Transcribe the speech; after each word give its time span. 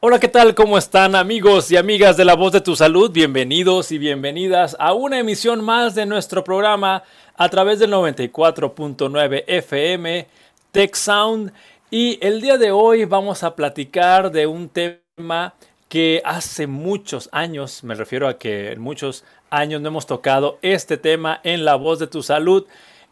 Hola, 0.00 0.20
¿qué 0.20 0.28
tal? 0.28 0.54
¿Cómo 0.54 0.78
están 0.78 1.16
amigos 1.16 1.72
y 1.72 1.76
amigas 1.76 2.16
de 2.16 2.24
La 2.24 2.36
Voz 2.36 2.52
de 2.52 2.60
tu 2.60 2.76
Salud? 2.76 3.10
Bienvenidos 3.10 3.90
y 3.90 3.98
bienvenidas 3.98 4.76
a 4.78 4.92
una 4.92 5.18
emisión 5.18 5.64
más 5.64 5.96
de 5.96 6.06
nuestro 6.06 6.44
programa 6.44 7.02
a 7.36 7.48
través 7.48 7.80
del 7.80 7.92
94.9 7.92 9.42
FM 9.48 10.28
Tech 10.70 10.94
Sound. 10.94 11.52
Y 11.90 12.16
el 12.24 12.40
día 12.40 12.58
de 12.58 12.70
hoy 12.70 13.06
vamos 13.06 13.42
a 13.42 13.56
platicar 13.56 14.30
de 14.30 14.46
un 14.46 14.68
tema 14.68 15.54
que 15.88 16.22
hace 16.24 16.68
muchos 16.68 17.28
años, 17.32 17.82
me 17.82 17.96
refiero 17.96 18.28
a 18.28 18.38
que 18.38 18.70
en 18.70 18.80
muchos 18.80 19.24
años 19.50 19.80
no 19.80 19.88
hemos 19.88 20.06
tocado 20.06 20.60
este 20.62 20.96
tema 20.96 21.40
en 21.42 21.64
La 21.64 21.74
Voz 21.74 21.98
de 21.98 22.06
tu 22.06 22.22
Salud. 22.22 22.66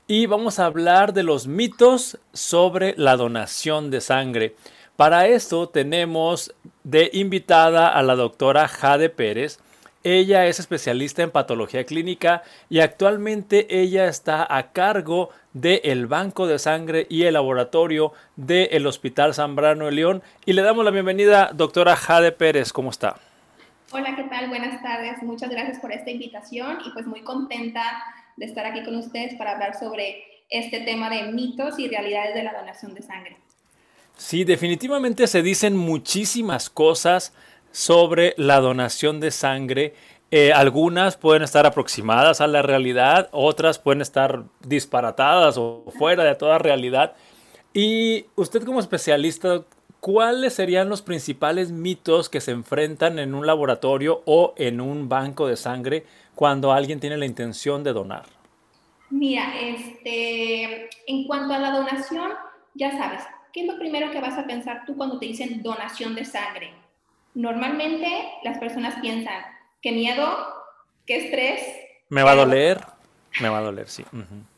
Y 0.07 0.27
vamos 0.27 0.61
a 0.61 0.67
hablar 0.67 1.15
de 1.15 1.25
los 1.25 1.49
mitos 1.49 2.17
sobre 2.33 2.95
la 2.97 3.17
donación 3.17 3.91
de 3.91 4.01
sangre. 4.01 4.55
Para 4.97 5.27
esto 5.27 5.69
tenemos 5.69 6.55
de 6.87 7.11
invitada 7.15 7.89
a 7.89 8.01
la 8.05 8.15
doctora 8.15 8.69
Jade 8.69 9.11
Pérez. 9.11 9.59
Ella 10.05 10.47
es 10.47 10.61
especialista 10.61 11.25
en 11.25 11.33
patología 11.33 11.85
clínica 11.85 12.45
y 12.71 12.79
actualmente 12.79 13.67
ella 13.81 14.07
está 14.07 14.47
a 14.49 14.71
cargo 14.71 15.31
del 15.53 16.07
Banco 16.07 16.47
de 16.47 16.61
Sangre 16.61 17.09
y 17.11 17.25
el 17.25 17.35
laboratorio 17.35 18.13
del 18.37 18.87
Hospital 18.87 19.35
Zambrano 19.35 19.87
de 19.87 19.93
León. 19.93 20.23
Y 20.45 20.53
le 20.53 20.63
damos 20.63 20.85
la 20.85 20.93
bienvenida, 20.93 21.51
doctora 21.53 21.97
Jade 21.97 22.31
Pérez. 22.31 22.73
¿Cómo 22.73 22.91
está? 22.91 23.17
Hola, 23.91 24.15
¿qué 24.15 24.23
tal? 24.23 24.49
Buenas 24.49 24.81
tardes. 24.81 25.21
Muchas 25.25 25.51
gracias 25.51 25.81
por 25.81 25.91
esta 25.91 26.13
invitación 26.13 26.79
y 26.87 26.91
pues 26.91 27.05
muy 27.09 27.23
contenta 27.23 27.83
de 28.37 28.47
estar 28.47 28.65
aquí 28.65 28.85
con 28.85 28.95
ustedes 28.95 29.35
para 29.35 29.55
hablar 29.55 29.77
sobre 29.77 30.23
este 30.51 30.83
tema 30.83 31.11
de 31.11 31.33
mitos 31.33 31.81
y 31.81 31.89
realidades 31.89 32.37
de 32.37 32.45
la 32.45 32.53
donación 32.53 32.95
de 32.95 33.03
sangre. 33.03 33.39
Sí, 34.17 34.45
definitivamente 34.45 35.27
se 35.27 35.43
dicen 35.43 35.77
muchísimas 35.77 36.71
cosas 36.71 37.35
sobre 37.71 38.35
la 38.39 38.61
donación 38.61 39.21
de 39.21 39.31
sangre. 39.31 39.95
Eh, 40.31 40.53
algunas 40.53 41.17
pueden 41.17 41.43
estar 41.43 41.67
aproximadas 41.67 42.41
a 42.41 42.47
la 42.47 42.63
realidad, 42.63 43.29
otras 43.33 43.79
pueden 43.79 44.01
estar 44.01 44.45
disparatadas 44.67 45.57
o 45.59 45.85
fuera 45.99 46.25
de 46.25 46.35
toda 46.35 46.59
realidad. 46.59 47.15
Y 47.75 48.25
usted 48.37 48.65
como 48.65 48.81
especialista, 48.81 49.65
¿cuáles 50.01 50.55
serían 50.55 50.89
los 50.89 51.03
principales 51.03 51.71
mitos 51.71 52.31
que 52.31 52.41
se 52.41 52.53
enfrentan 52.53 53.19
en 53.19 53.35
un 53.35 53.47
laboratorio 53.47 54.23
o 54.25 54.55
en 54.57 54.81
un 54.81 55.11
banco 55.11 55.47
de 55.47 55.57
sangre 55.57 56.07
cuando 56.35 56.73
alguien 56.73 57.01
tiene 57.01 57.19
la 57.19 57.27
intención 57.27 57.85
de 57.85 57.93
donar? 57.93 58.25
Mira, 59.11 59.61
este, 59.61 60.89
en 61.07 61.27
cuanto 61.27 61.53
a 61.53 61.59
la 61.59 61.71
donación, 61.71 62.33
ya 62.75 62.91
sabes, 62.97 63.23
¿qué 63.57 63.63
es 63.63 63.67
lo 63.69 63.79
primero 63.79 64.11
que 64.11 64.21
vas 64.21 64.37
a 64.37 64.47
pensar 64.47 64.85
tú 64.85 64.95
cuando 64.99 65.19
te 65.19 65.25
dicen 65.25 65.63
donación 65.63 66.15
de 66.15 66.27
sangre? 66.27 66.75
Normalmente 67.33 68.07
las 68.45 68.59
personas 68.59 69.01
piensan, 69.01 69.43
qué 69.81 69.93
miedo, 69.93 70.27
qué 71.07 71.25
estrés. 71.25 71.63
Me 72.11 72.23
va 72.23 72.33
a 72.33 72.35
doler, 72.35 72.79
me 73.41 73.49
va 73.49 73.59
a 73.59 73.63
doler, 73.63 73.89
sí. 73.89 74.05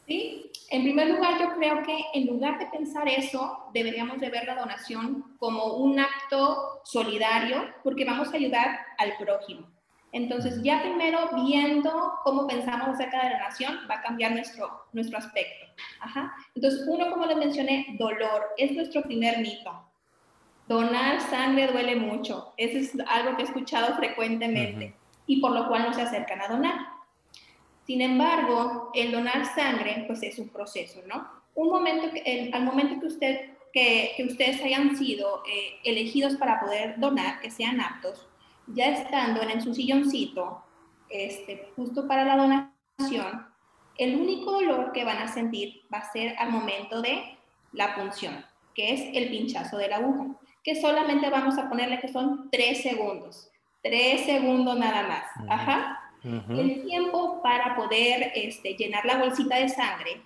Sí, 0.09 0.51
en 0.71 0.83
primer 0.83 1.11
lugar 1.11 1.39
yo 1.39 1.55
creo 1.55 1.85
que 1.85 1.97
en 2.13 2.27
lugar 2.27 2.59
de 2.59 2.67
pensar 2.67 3.07
eso, 3.09 3.71
deberíamos 3.73 4.19
de 4.19 4.31
ver 4.31 4.47
la 4.47 4.57
donación 4.57 5.37
como 5.39 5.75
un 5.75 6.01
acto 6.01 6.81
solidario 6.83 7.73
porque 7.85 8.05
vamos 8.05 8.33
a 8.33 8.37
ayudar 8.37 8.81
al 8.99 9.17
prójimo. 9.17 9.69
Entonces, 10.13 10.63
ya 10.63 10.81
primero 10.81 11.19
viendo 11.35 12.15
cómo 12.25 12.47
pensamos 12.47 12.89
acerca 12.89 13.19
de 13.19 13.31
la 13.31 13.39
donación, 13.39 13.79
va 13.91 13.97
a 13.97 14.03
cambiar 14.03 14.33
nuestro, 14.33 14.87
nuestro 14.93 15.19
aspecto. 15.19 15.67
Ajá. 16.01 16.35
Entonces, 16.55 16.85
uno, 16.89 17.11
como 17.11 17.27
les 17.27 17.37
mencioné, 17.37 17.87
dolor, 17.99 18.49
es 18.57 18.73
nuestro 18.73 19.03
primer 19.03 19.39
mito. 19.39 19.85
Donar 20.67 21.21
sangre 21.21 21.69
duele 21.69 21.97
mucho. 21.97 22.55
Eso 22.57 22.79
es 22.79 23.07
algo 23.09 23.37
que 23.37 23.43
he 23.43 23.47
escuchado 23.47 23.97
frecuentemente 23.97 24.95
y 25.27 25.41
por 25.41 25.53
lo 25.53 25.69
cual 25.69 25.85
no 25.85 25.95
se 25.95 26.03
acercan 26.03 26.41
a 26.41 26.49
donar. 26.49 26.79
Sin 27.87 28.03
embargo, 28.03 28.91
el 28.95 29.13
donar 29.13 29.47
sangre, 29.55 30.05
pues 30.07 30.23
es 30.23 30.39
un 30.39 30.49
proceso, 30.49 31.01
¿no? 31.07 31.27
Un 31.55 31.71
momento 31.71 32.11
que, 32.13 32.51
al 32.53 32.65
momento 32.65 33.01
que, 33.01 33.07
usted, 33.07 33.51
que, 33.73 34.13
que 34.17 34.25
ustedes 34.25 34.63
hayan 34.63 34.97
sido 34.97 35.43
eh, 35.51 35.79
elegidos 35.85 36.37
para 36.37 36.61
poder 36.61 36.99
donar, 37.01 37.41
que 37.41 37.51
sean 37.51 37.81
aptos, 37.81 38.28
ya 38.75 38.87
estando 38.87 39.43
en 39.43 39.61
su 39.61 39.75
silloncito, 39.75 40.63
este, 41.09 41.71
justo 41.77 42.07
para 42.07 42.25
la 42.25 42.37
donación, 42.37 43.47
el 43.97 44.21
único 44.21 44.53
dolor 44.53 44.93
que 44.93 45.05
van 45.05 45.19
a 45.19 45.29
sentir 45.29 45.83
va 45.93 45.99
a 45.99 46.13
ser 46.13 46.37
al 46.39 46.51
momento 46.51 47.03
de 47.03 47.37
la 47.73 47.95
punción, 47.95 48.45
que 48.75 48.95
es 48.95 49.01
el 49.15 49.29
pinchazo 49.31 49.77
de 49.77 49.89
la 49.89 49.97
aguja, 49.97 50.27
que 50.63 50.81
solamente 50.81 51.31
vamos 51.31 51.59
a 51.59 51.69
ponerle 51.69 51.99
que 52.01 52.09
son 52.09 52.49
tres 52.51 52.83
segundos. 52.83 53.51
Tres 53.83 54.27
segundos 54.27 54.79
nada 54.79 55.07
más. 55.07 55.51
Ajá. 55.51 56.13
El 56.23 56.85
tiempo 56.85 57.41
para 57.43 57.77
poder 57.77 58.33
este, 58.35 58.75
llenar 58.75 59.05
la 59.05 59.19
bolsita 59.19 59.57
de 59.57 59.69
sangre 59.69 60.21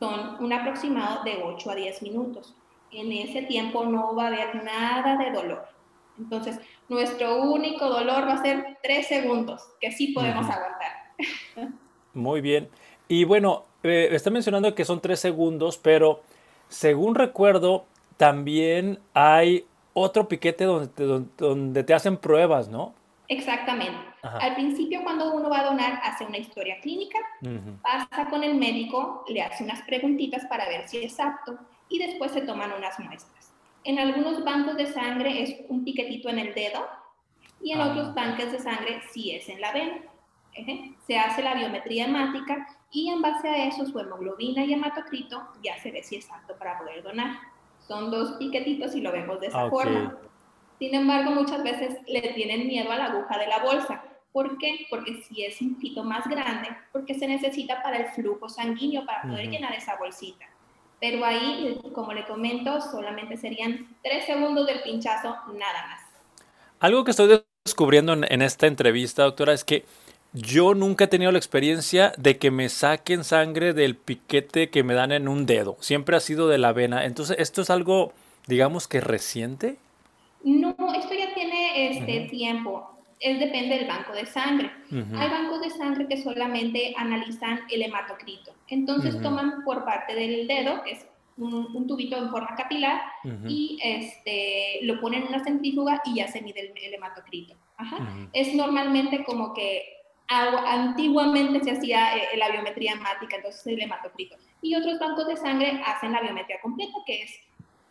son 0.00 0.42
un 0.42 0.52
aproximado 0.52 1.22
de 1.22 1.40
8 1.42 1.70
a 1.70 1.74
10 1.74 2.02
minutos. 2.02 2.56
En 2.90 3.12
ese 3.12 3.42
tiempo 3.42 3.84
no 3.84 4.14
va 4.14 4.24
a 4.24 4.26
haber 4.28 4.64
nada 4.64 5.16
de 5.16 5.30
dolor. 5.30 5.68
Entonces, 6.18 6.60
nuestro 6.88 7.42
único 7.42 7.88
dolor 7.88 8.28
va 8.28 8.34
a 8.34 8.42
ser 8.42 8.78
tres 8.82 9.06
segundos, 9.06 9.62
que 9.80 9.92
sí 9.92 10.08
podemos 10.08 10.46
aguantar. 10.48 11.72
Muy 12.14 12.40
bien. 12.40 12.68
Y 13.06 13.24
bueno, 13.24 13.64
eh, 13.82 14.08
está 14.12 14.30
mencionando 14.30 14.74
que 14.74 14.84
son 14.84 15.00
tres 15.00 15.20
segundos, 15.20 15.78
pero 15.78 16.22
según 16.68 17.14
recuerdo, 17.14 17.86
también 18.16 18.98
hay 19.14 19.64
otro 19.94 20.28
piquete 20.28 20.64
donde, 20.64 21.26
donde, 21.36 21.84
te 21.84 21.94
hacen 21.94 22.16
pruebas, 22.16 22.68
¿no? 22.68 22.94
Exactamente. 23.28 23.98
Al 24.22 24.54
principio, 24.54 25.02
cuando 25.02 25.32
uno 25.34 25.48
va 25.50 25.60
a 25.60 25.64
donar, 25.64 26.00
hace 26.02 26.24
una 26.24 26.38
historia 26.38 26.80
clínica, 26.80 27.18
pasa 27.82 28.28
con 28.30 28.42
el 28.42 28.54
médico, 28.54 29.24
le 29.28 29.42
hace 29.42 29.64
unas 29.64 29.82
preguntitas 29.82 30.44
para 30.46 30.66
ver 30.68 30.88
si 30.88 30.98
es 31.04 31.20
apto 31.20 31.58
y 31.88 31.98
después 31.98 32.32
se 32.32 32.40
toman 32.40 32.72
unas 32.72 32.98
muestras. 32.98 33.37
En 33.84 33.98
algunos 33.98 34.44
bancos 34.44 34.76
de 34.76 34.86
sangre 34.86 35.42
es 35.42 35.56
un 35.68 35.84
piquetito 35.84 36.28
en 36.28 36.38
el 36.38 36.54
dedo 36.54 36.86
y 37.62 37.72
en 37.72 37.80
otros 37.80 38.14
banques 38.14 38.52
de 38.52 38.58
sangre 38.58 39.00
sí 39.10 39.32
es 39.32 39.48
en 39.48 39.60
la 39.60 39.72
vena. 39.72 39.98
Se 41.06 41.18
hace 41.18 41.42
la 41.42 41.54
biometría 41.54 42.06
hemática 42.06 42.66
y 42.90 43.10
en 43.10 43.22
base 43.22 43.48
a 43.48 43.66
eso 43.66 43.86
su 43.86 43.98
hemoglobina 43.98 44.64
y 44.64 44.72
hematocrito 44.72 45.42
ya 45.62 45.78
se 45.78 45.92
ve 45.92 46.02
si 46.02 46.16
es 46.16 46.30
apto 46.30 46.56
para 46.56 46.78
poder 46.78 47.02
donar. 47.02 47.38
Son 47.86 48.10
dos 48.10 48.32
piquetitos 48.32 48.94
y 48.94 49.00
lo 49.00 49.12
vemos 49.12 49.40
de 49.40 49.46
esa 49.46 49.70
forma. 49.70 50.16
Sin 50.78 50.94
embargo, 50.94 51.30
muchas 51.30 51.62
veces 51.62 51.98
le 52.06 52.20
tienen 52.20 52.66
miedo 52.66 52.90
a 52.90 52.96
la 52.96 53.06
aguja 53.06 53.38
de 53.38 53.46
la 53.46 53.60
bolsa. 53.60 54.04
¿Por 54.32 54.58
qué? 54.58 54.86
Porque 54.90 55.22
si 55.22 55.44
es 55.44 55.60
un 55.60 55.74
poquito 55.74 56.04
más 56.04 56.26
grande, 56.28 56.68
porque 56.92 57.14
se 57.14 57.26
necesita 57.26 57.82
para 57.82 57.96
el 57.96 58.06
flujo 58.12 58.48
sanguíneo, 58.48 59.04
para 59.06 59.22
poder 59.22 59.48
llenar 59.48 59.74
esa 59.74 59.96
bolsita. 59.96 60.46
Pero 61.00 61.24
ahí, 61.24 61.80
como 61.94 62.12
le 62.12 62.26
comento, 62.26 62.80
solamente 62.80 63.36
serían 63.36 63.88
tres 64.02 64.26
segundos 64.26 64.66
del 64.66 64.82
pinchazo, 64.82 65.28
nada 65.54 65.86
más. 65.86 66.00
Algo 66.80 67.04
que 67.04 67.12
estoy 67.12 67.42
descubriendo 67.64 68.12
en, 68.12 68.42
esta 68.42 68.66
entrevista, 68.66 69.22
doctora, 69.22 69.52
es 69.52 69.64
que 69.64 69.84
yo 70.32 70.74
nunca 70.74 71.04
he 71.04 71.08
tenido 71.08 71.32
la 71.32 71.38
experiencia 71.38 72.12
de 72.18 72.38
que 72.38 72.50
me 72.50 72.68
saquen 72.68 73.24
sangre 73.24 73.72
del 73.72 73.96
piquete 73.96 74.70
que 74.70 74.82
me 74.82 74.94
dan 74.94 75.12
en 75.12 75.28
un 75.28 75.46
dedo. 75.46 75.76
Siempre 75.80 76.16
ha 76.16 76.20
sido 76.20 76.48
de 76.48 76.58
la 76.58 76.72
vena. 76.72 77.04
Entonces, 77.04 77.36
¿esto 77.38 77.62
es 77.62 77.70
algo, 77.70 78.12
digamos 78.46 78.88
que 78.88 79.00
reciente? 79.00 79.76
No, 80.44 80.74
esto 80.94 81.14
ya 81.14 81.34
tiene 81.34 81.98
este 81.98 82.28
tiempo 82.28 82.97
es 83.20 83.38
depende 83.38 83.76
del 83.76 83.88
banco 83.88 84.12
de 84.12 84.26
sangre. 84.26 84.70
Hay 84.90 85.28
bancos 85.28 85.60
de 85.60 85.70
sangre 85.70 86.06
que 86.08 86.16
solamente 86.16 86.94
analizan 86.96 87.60
el 87.70 87.82
hematocrito. 87.82 88.52
Entonces 88.68 89.20
toman 89.22 89.64
por 89.64 89.84
parte 89.84 90.14
del 90.14 90.46
dedo, 90.46 90.82
que 90.82 90.92
es 90.92 91.06
un, 91.36 91.86
tubito 91.86 92.16
en 92.16 92.30
forma 92.30 92.54
capilar, 92.56 93.00
y 93.46 93.78
este, 93.82 94.80
lo 94.82 95.00
ponen 95.00 95.22
en 95.22 95.28
una 95.28 95.44
centrífuga 95.44 96.00
y 96.04 96.16
ya 96.16 96.28
se 96.28 96.42
mide 96.42 96.72
el, 96.74 96.94
hematocrito. 96.94 97.54
Es 98.32 98.54
normalmente 98.54 99.24
como 99.24 99.54
que 99.54 99.98
antiguamente 100.28 101.64
se 101.64 101.70
hacía 101.70 102.16
eh, 102.16 102.36
la 102.36 102.50
biometría 102.50 102.92
hemática, 102.92 103.36
entonces 103.36 103.66
el 103.66 103.80
hematocrito. 103.80 104.36
Y 104.60 104.74
otros 104.74 104.98
bancos 104.98 105.26
de 105.26 105.36
sangre 105.36 105.80
hacen 105.86 106.12
la 106.12 106.20
biometría 106.20 106.60
completa, 106.60 106.98
que 107.06 107.22
es 107.22 107.40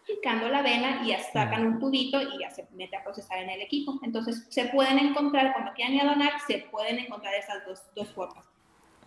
picando 0.07 0.48
la 0.48 0.62
vena 0.62 1.01
y 1.04 1.09
ya 1.09 1.19
sacan 1.21 1.65
un 1.65 1.80
tubito 1.80 2.21
y 2.21 2.39
ya 2.39 2.50
se 2.50 2.65
mete 2.74 2.95
a 2.95 3.04
procesar 3.04 3.39
en 3.39 3.50
el 3.50 3.62
equipo. 3.62 4.00
Entonces, 4.04 4.45
se 4.50 4.65
pueden 4.65 4.98
encontrar, 5.00 5.54
cuando 5.54 5.74
quieran 5.74 6.07
donar, 6.07 6.33
se 6.48 6.59
pueden 6.71 7.00
encontrar 7.00 7.33
esas 7.36 7.65
dos, 7.65 7.81
dos 7.95 8.07
formas. 8.13 8.45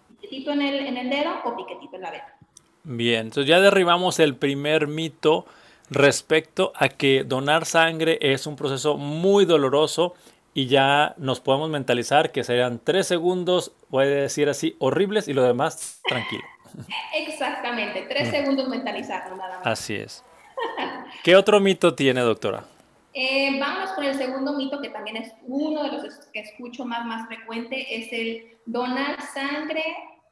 Piquetito 0.09 0.53
en 0.53 0.63
el, 0.63 0.87
en 0.87 0.97
el 0.97 1.11
dedo 1.11 1.33
o 1.45 1.57
piquetito 1.57 1.97
en 1.97 2.03
la 2.03 2.11
vena. 2.11 2.35
Bien, 2.83 3.27
entonces 3.27 3.49
ya 3.49 3.61
derribamos 3.61 4.19
el 4.21 4.37
primer 4.37 4.87
mito 4.87 5.47
respecto 5.91 6.73
a 6.77 6.89
que 6.89 7.25
donar 7.25 7.67
sangre 7.67 8.19
es 8.21 8.47
un 8.47 8.57
proceso 8.57 8.97
muy 8.97 9.45
doloroso 9.45 10.15
y 10.55 10.67
ya 10.67 11.15
nos 11.19 11.41
podemos 11.41 11.69
mentalizar 11.69 12.33
que 12.33 12.45
serían 12.45 12.81
tres 12.83 13.07
segundos, 13.07 13.73
voy 13.89 14.05
a 14.05 14.09
decir 14.09 14.49
así, 14.49 14.77
horribles 14.79 15.29
y 15.29 15.35
lo 15.35 15.43
demás 15.43 16.01
tranquilo. 16.09 16.43
Exactamente, 17.15 18.03
tres 18.09 18.31
segundos 18.31 18.69
mentalizarlo 18.69 19.37
nada 19.37 19.59
más. 19.59 19.67
Así 19.67 19.95
es. 19.95 20.25
¿Qué 21.23 21.37
otro 21.37 21.61
mito 21.61 21.95
tiene, 21.95 22.21
doctora? 22.23 22.65
Eh, 23.13 23.59
vamos 23.61 23.91
con 23.91 24.05
el 24.05 24.17
segundo 24.17 24.55
mito, 24.55 24.81
que 24.81 24.89
también 24.89 25.17
es 25.17 25.33
uno 25.43 25.83
de 25.83 25.93
los 25.93 26.15
que 26.33 26.41
escucho 26.41 26.85
más, 26.85 27.05
más 27.05 27.27
frecuente, 27.27 27.97
es 27.97 28.13
el 28.13 28.59
donar 28.65 29.21
sangre 29.35 29.85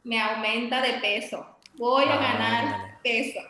me 0.04 0.20
aumenta 0.20 0.80
de 0.80 0.94
peso. 0.94 1.46
Voy 1.74 2.04
a 2.04 2.14
ah, 2.14 2.18
ganar 2.18 3.00
peso. 3.02 3.40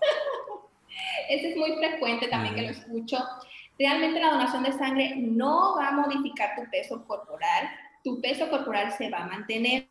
Ese 1.28 1.50
es 1.50 1.56
muy 1.56 1.76
frecuente 1.76 2.26
también 2.26 2.56
que 2.56 2.62
lo 2.62 2.70
escucho. 2.70 3.18
Realmente 3.78 4.20
la 4.20 4.32
donación 4.32 4.64
de 4.64 4.72
sangre 4.72 5.14
no 5.16 5.76
va 5.76 5.88
a 5.88 5.92
modificar 5.92 6.56
tu 6.56 6.68
peso 6.70 7.04
corporal, 7.06 7.70
tu 8.02 8.20
peso 8.20 8.50
corporal 8.50 8.92
se 8.92 9.08
va 9.08 9.18
a 9.18 9.26
mantener. 9.26 9.88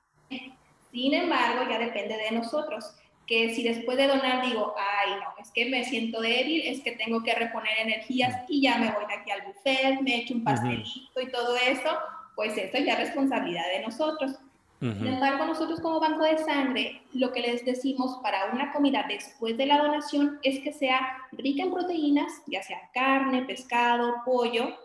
Sin 0.91 1.13
embargo, 1.13 1.69
ya 1.69 1.79
depende 1.79 2.17
de 2.17 2.31
nosotros 2.31 2.95
que 3.29 3.53
si 3.53 3.61
después 3.61 3.95
de 3.95 4.07
donar 4.07 4.43
digo, 4.43 4.73
ay, 4.75 5.11
no, 5.19 5.39
es 5.39 5.51
que 5.51 5.69
me 5.69 5.85
siento 5.85 6.19
débil, 6.19 6.63
es 6.65 6.81
que 6.81 6.93
tengo 6.93 7.21
que 7.21 7.35
reponer 7.35 7.77
energías 7.77 8.35
y 8.49 8.61
ya 8.61 8.79
me 8.79 8.91
voy 8.91 9.05
de 9.05 9.13
aquí 9.13 9.29
al 9.29 9.43
buffet, 9.43 10.01
me 10.01 10.15
echo 10.17 10.33
un 10.33 10.43
pastelito 10.43 11.21
y 11.21 11.31
todo 11.31 11.55
eso, 11.55 11.95
pues 12.35 12.57
eso 12.57 12.79
ya 12.79 12.93
es 12.93 12.99
responsabilidad 13.01 13.65
de 13.71 13.83
nosotros. 13.83 14.31
Sin 14.79 15.07
embargo, 15.07 15.45
nosotros 15.45 15.81
como 15.81 15.99
banco 15.99 16.23
de 16.23 16.37
sangre, 16.37 17.01
lo 17.13 17.33
que 17.33 17.41
les 17.41 17.65
decimos 17.65 18.17
para 18.23 18.49
una 18.51 18.71
comida 18.71 19.05
después 19.07 19.57
de 19.57 19.65
la 19.65 19.77
donación 19.77 20.39
es 20.41 20.61
que 20.61 20.71
sea 20.71 21.17
rica 21.33 21.63
en 21.63 21.71
proteínas, 21.73 22.31
ya 22.47 22.63
sea 22.63 22.89
carne, 22.93 23.43
pescado, 23.43 24.23
pollo, 24.25 24.75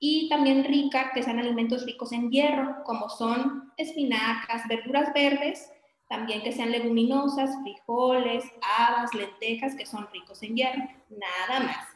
y 0.00 0.28
también 0.28 0.64
rica, 0.64 1.12
que 1.14 1.22
sean 1.22 1.38
alimentos 1.38 1.86
ricos 1.86 2.12
en 2.12 2.30
hierro, 2.30 2.82
como 2.84 3.08
son 3.08 3.72
espinacas, 3.76 4.66
verduras 4.68 5.14
verdes, 5.14 5.70
también 6.08 6.42
que 6.42 6.52
sean 6.52 6.70
leguminosas, 6.70 7.50
frijoles, 7.62 8.44
habas, 8.78 9.14
lentejas, 9.14 9.74
que 9.74 9.86
son 9.86 10.06
ricos 10.12 10.42
en 10.42 10.56
hierro. 10.56 10.82
Nada 11.10 11.60
más. 11.60 11.86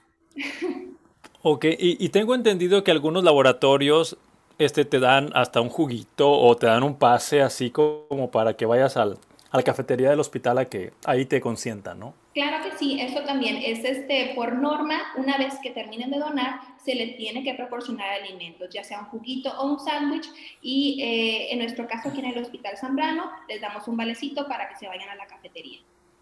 Ok, 1.42 1.64
y, 1.78 2.08
tengo 2.10 2.34
entendido 2.34 2.84
que 2.84 2.90
algunos 2.90 3.24
laboratorios 3.24 4.18
este, 4.58 4.84
te 4.84 5.00
dan 5.00 5.30
hasta 5.34 5.62
un 5.62 5.70
juguito 5.70 6.30
o 6.30 6.54
te 6.56 6.66
dan 6.66 6.82
un 6.82 6.96
pase 6.96 7.40
así 7.40 7.70
como 7.70 8.30
para 8.30 8.54
que 8.54 8.66
vayas 8.66 8.98
al, 8.98 9.18
a 9.50 9.56
la 9.56 9.62
cafetería 9.62 10.10
del 10.10 10.20
hospital 10.20 10.58
a 10.58 10.66
que 10.66 10.92
ahí 11.06 11.24
te 11.24 11.40
consientan, 11.40 11.98
¿no? 11.98 12.14
Claro 12.32 12.62
que 12.62 12.76
sí, 12.76 13.00
eso 13.00 13.22
también 13.22 13.56
es 13.56 13.84
este, 13.84 14.32
por 14.36 14.52
norma, 14.52 15.00
una 15.16 15.36
vez 15.36 15.58
que 15.62 15.70
terminen 15.70 16.10
de 16.10 16.18
donar, 16.18 16.60
se 16.76 16.94
les 16.94 17.16
tiene 17.16 17.42
que 17.42 17.54
proporcionar 17.54 18.08
alimentos, 18.08 18.70
ya 18.72 18.84
sea 18.84 19.00
un 19.00 19.06
juguito 19.06 19.52
o 19.58 19.72
un 19.72 19.80
sándwich, 19.80 20.28
y 20.62 21.02
eh, 21.02 21.52
en 21.52 21.58
nuestro 21.58 21.88
caso 21.88 22.08
aquí 22.08 22.20
en 22.20 22.26
el 22.26 22.38
Hospital 22.38 22.76
Zambrano, 22.76 23.32
les 23.48 23.60
damos 23.60 23.88
un 23.88 23.96
valecito 23.96 24.46
para 24.46 24.68
que 24.68 24.76
se 24.76 24.86
vayan 24.86 25.08
a 25.08 25.16
la 25.16 25.26
cafetería. 25.26 25.80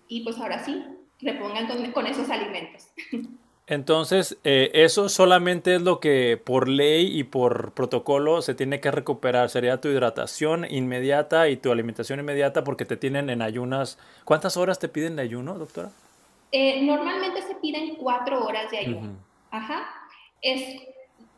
Y 0.09 0.23
pues 0.23 0.39
ahora 0.39 0.65
sí, 0.65 0.83
repongan 1.21 1.93
con 1.93 2.07
esos 2.07 2.31
alimentos. 2.31 2.89
Entonces, 3.69 4.39
eh, 4.45 4.71
eso 4.73 5.11
solamente 5.11 5.75
es 5.75 5.83
lo 5.83 6.01
que 6.01 6.41
por 6.43 6.69
ley 6.69 7.19
y 7.19 7.25
por 7.25 7.73
protocolo 7.73 8.41
se 8.41 8.55
tiene 8.55 8.81
que 8.81 8.91
recuperar. 8.91 9.51
Sería 9.51 9.79
tu 9.79 9.89
hidratación 9.89 10.67
inmediata 10.71 11.51
y 11.51 11.59
tu 11.59 11.71
alimentación 11.71 12.19
inmediata 12.19 12.65
porque 12.65 12.87
te 12.87 12.97
tienen 12.97 13.29
en 13.29 13.43
ayunas. 13.43 13.99
¿Cuántas 14.25 14.57
horas 14.57 14.79
te 14.79 14.89
piden 14.89 15.17
de 15.17 15.23
ayuno, 15.23 15.59
doctora? 15.59 15.91
Eh, 16.51 16.81
normalmente 16.83 17.43
se 17.43 17.57
piden 17.57 17.97
cuatro 17.97 18.43
horas 18.43 18.71
de 18.71 18.79
ayuno. 18.79 19.19
Ajá. 19.51 19.87
Es, 20.41 20.81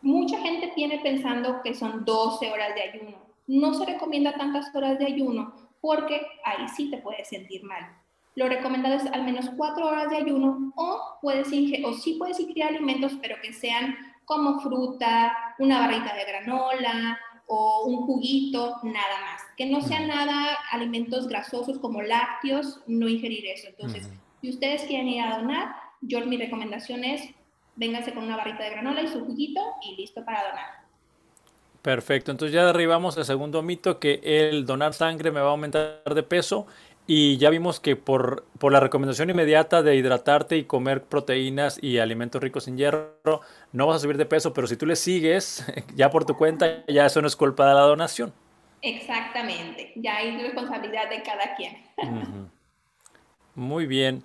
mucha 0.01 0.39
gente 0.39 0.71
tiene 0.77 1.01
pensando 1.01 1.61
que 1.65 1.75
son 1.75 2.05
12 2.05 2.53
horas 2.53 2.77
de 2.77 2.83
ayuno. 2.83 3.19
No 3.49 3.75
se 3.75 3.85
recomienda 3.87 4.35
tantas 4.35 4.73
horas 4.73 5.01
de 5.01 5.07
ayuno 5.07 5.53
porque 5.81 6.21
ahí 6.45 6.69
sí 6.69 6.93
te 6.93 6.99
puedes 6.99 7.29
sentir 7.29 7.65
mal. 7.65 8.00
Lo 8.41 8.49
recomendado 8.49 8.95
es 8.95 9.05
al 9.13 9.23
menos 9.23 9.51
cuatro 9.55 9.87
horas 9.87 10.09
de 10.09 10.17
ayuno 10.17 10.73
o, 10.75 11.19
puedes 11.21 11.49
o 11.85 11.93
sí 11.93 12.15
puedes 12.19 12.41
ingerir 12.41 12.65
alimentos, 12.65 13.13
pero 13.21 13.37
que 13.43 13.53
sean 13.53 13.95
como 14.25 14.61
fruta, 14.61 15.37
una 15.59 15.81
barrita 15.81 16.15
de 16.15 16.25
granola 16.25 17.19
o 17.47 17.85
un 17.85 18.07
juguito, 18.07 18.77
nada 18.83 19.21
más. 19.27 19.43
Que 19.59 19.67
no 19.67 19.83
sean 19.83 20.09
nada 20.09 20.57
alimentos 20.73 21.29
grasosos 21.29 21.79
como 21.81 22.01
lácteos, 22.01 22.81
no 22.87 23.11
ingerir 23.11 23.45
eso. 23.45 23.69
Entonces, 23.69 24.09
si 24.41 24.49
ustedes 24.49 24.85
quieren 24.85 25.09
ir 25.09 25.21
a 25.21 25.37
donar, 25.37 25.75
yo 26.01 26.25
mi 26.25 26.39
recomendación 26.39 27.05
es 27.05 27.21
vénganse 27.77 28.15
con 28.15 28.25
una 28.25 28.39
barrita 28.39 28.65
de 28.65 28.71
granola 28.71 29.03
y 29.03 29.09
su 29.09 29.23
juguito 29.23 29.61
y 29.83 29.97
listo 29.97 30.25
para 30.25 30.49
donar. 30.49 30.81
Perfecto, 31.83 32.31
entonces 32.31 32.55
ya 32.55 32.67
derribamos 32.67 33.17
el 33.17 33.25
segundo 33.25 33.63
mito 33.63 33.99
que 33.99 34.21
el 34.23 34.67
donar 34.67 34.93
sangre 34.93 35.31
me 35.31 35.41
va 35.41 35.49
a 35.49 35.51
aumentar 35.53 36.03
de 36.15 36.23
peso 36.23 36.67
y 37.13 37.39
ya 37.39 37.51
vimos 37.51 37.81
que 37.81 37.97
por, 37.97 38.45
por, 38.61 38.71
la 38.71 38.79
recomendación 38.79 39.31
inmediata 39.31 39.83
de 39.83 39.97
hidratarte 39.97 40.57
y 40.57 40.63
comer 40.63 41.03
proteínas 41.03 41.83
y 41.83 41.99
alimentos 41.99 42.41
ricos 42.41 42.69
en 42.69 42.77
hierro, 42.77 43.41
no 43.73 43.89
vas 43.89 43.97
a 43.97 43.99
subir 43.99 44.17
de 44.17 44.27
peso, 44.27 44.53
pero 44.53 44.69
si 44.69 44.77
tú 44.77 44.87
le 44.87 44.95
sigues, 44.95 45.67
ya 45.97 46.09
por 46.09 46.25
tu 46.25 46.37
cuenta, 46.37 46.87
ya 46.87 47.07
eso 47.07 47.21
no 47.21 47.27
es 47.27 47.35
culpa 47.35 47.67
de 47.69 47.75
la 47.75 47.81
donación. 47.81 48.33
Exactamente, 48.81 49.93
ya 49.97 50.19
hay 50.19 50.41
responsabilidad 50.41 51.11
de 51.11 51.21
cada 51.25 51.57
quien. 51.57 51.79
Muy 53.57 53.87
bien. 53.87 54.23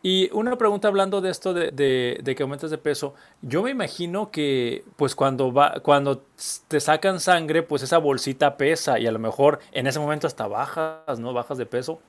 Y 0.00 0.30
una 0.32 0.56
pregunta 0.56 0.86
hablando 0.86 1.20
de 1.20 1.30
esto 1.30 1.52
de, 1.52 1.72
de, 1.72 2.34
que 2.36 2.42
aumentas 2.44 2.70
de 2.70 2.78
peso, 2.78 3.16
yo 3.40 3.64
me 3.64 3.70
imagino 3.70 4.30
que 4.30 4.84
pues 4.94 5.16
cuando, 5.16 5.52
va, 5.52 5.80
cuando 5.82 6.22
te 6.68 6.78
sacan 6.78 7.18
sangre, 7.18 7.64
pues 7.64 7.82
esa 7.82 7.98
bolsita 7.98 8.56
pesa 8.56 9.00
y 9.00 9.08
a 9.08 9.12
lo 9.12 9.18
mejor 9.18 9.58
en 9.72 9.88
ese 9.88 9.98
momento 9.98 10.28
hasta 10.28 10.46
bajas, 10.46 11.18
¿no? 11.18 11.32
Bajas 11.32 11.58
de 11.58 11.66
peso 11.66 12.00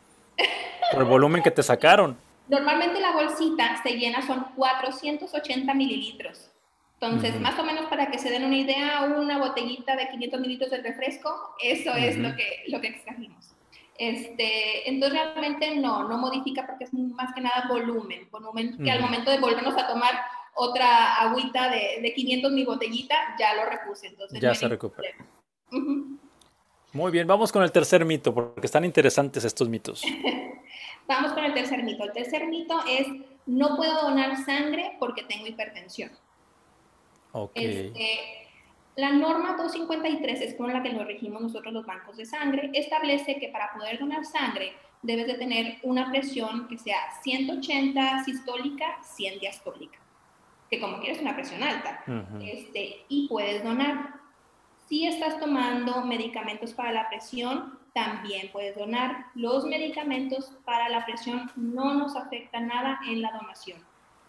por 0.94 1.04
el 1.04 1.10
volumen 1.10 1.42
que 1.42 1.52
te 1.52 1.64
sacaron. 1.64 2.18
Normalmente 2.48 3.00
la 3.00 3.12
bolsita 3.12 3.82
se 3.82 3.98
llena 3.98 4.22
son 4.22 4.46
480 4.56 5.74
mililitros. 5.74 6.52
Entonces, 7.00 7.38
más 7.42 7.60
o 7.60 7.66
menos 7.66 7.86
para 7.88 8.10
que 8.10 8.18
se 8.18 8.30
den 8.30 8.46
una 8.46 8.56
idea, 8.56 9.04
una 9.04 9.38
botellita 9.38 9.96
de 9.98 10.08
500 10.08 10.40
mililitros 10.40 10.72
de 10.72 10.78
refresco, 10.78 11.54
eso 11.62 11.94
es 11.96 12.18
lo 12.18 12.34
que, 12.34 12.64
lo 12.68 12.80
que 12.80 12.88
extrajimos. 12.88 13.54
Este, 13.98 14.90
entonces 14.90 15.20
realmente 15.20 15.76
no, 15.76 16.08
no 16.08 16.18
modifica 16.18 16.66
porque 16.66 16.86
es 16.86 16.94
más 16.94 17.34
que 17.34 17.42
nada 17.42 17.66
volumen, 17.70 18.28
volumen 18.32 18.78
que 18.84 18.90
al 18.90 19.02
momento 19.02 19.30
de 19.30 19.40
volvernos 19.40 19.78
a 19.78 19.88
tomar 19.88 20.12
otra 20.56 21.16
agüita 21.16 21.70
de, 21.70 22.00
de 22.02 22.14
500 22.14 22.52
mi 22.54 22.64
botellita, 22.64 23.16
ya 23.38 23.54
lo 23.56 23.66
repuse. 23.70 24.08
Entonces 24.08 24.40
ya 24.40 24.56
se 24.56 24.68
recupera. 24.68 25.14
Muy 26.94 27.12
bien, 27.12 27.26
vamos 27.26 27.52
con 27.52 27.64
el 27.64 27.72
tercer 27.72 28.06
mito, 28.06 28.34
porque 28.34 28.68
están 28.68 28.86
interesantes 28.86 29.44
estos 29.44 29.68
mitos. 29.68 30.04
vamos 31.08 31.34
con 31.34 31.44
el 31.44 31.54
tercer 31.54 31.84
mito. 31.84 32.04
El 32.04 32.14
tercer 32.14 32.48
mito 32.48 32.80
es, 32.88 33.08
no 33.48 33.76
puedo 33.76 34.02
donar 34.04 34.38
sangre 34.46 34.96
porque 35.00 35.24
tengo 35.24 35.48
hipertensión. 35.48 36.12
Ok. 37.32 37.52
Este, 37.56 38.44
la 38.96 39.12
norma 39.12 39.56
253 39.58 40.42
es 40.42 40.54
con 40.54 40.72
la 40.72 40.84
que 40.84 40.94
nos 40.94 41.08
regimos 41.08 41.42
nosotros 41.42 41.74
los 41.74 41.86
bancos 41.86 42.16
de 42.16 42.26
sangre. 42.26 42.70
Establece 42.74 43.40
que 43.40 43.50
para 43.50 43.74
poder 43.74 43.98
donar 43.98 44.24
sangre 44.24 44.74
debes 45.02 45.26
de 45.26 45.34
tener 45.34 45.80
una 45.82 46.12
presión 46.12 46.68
que 46.68 46.78
sea 46.78 47.00
180 47.24 48.24
sistólica, 48.24 49.00
100 49.04 49.40
diastólica, 49.40 49.98
que 50.70 50.80
como 50.80 51.00
quieres 51.00 51.22
una 51.22 51.34
presión 51.34 51.64
alta. 51.64 52.04
este, 52.40 53.04
y 53.10 53.28
puedes 53.28 53.64
donar. 53.64 54.22
Si 54.94 55.08
estás 55.08 55.40
tomando 55.40 56.06
medicamentos 56.06 56.72
para 56.72 56.92
la 56.92 57.10
presión, 57.10 57.80
también 57.96 58.52
puedes 58.52 58.78
donar. 58.78 59.26
Los 59.34 59.66
medicamentos 59.66 60.52
para 60.66 60.88
la 60.88 61.04
presión 61.04 61.50
no 61.56 61.96
nos 61.96 62.16
afectan 62.16 62.68
nada 62.68 63.00
en 63.08 63.24
la 63.24 63.32
donación. 63.32 63.80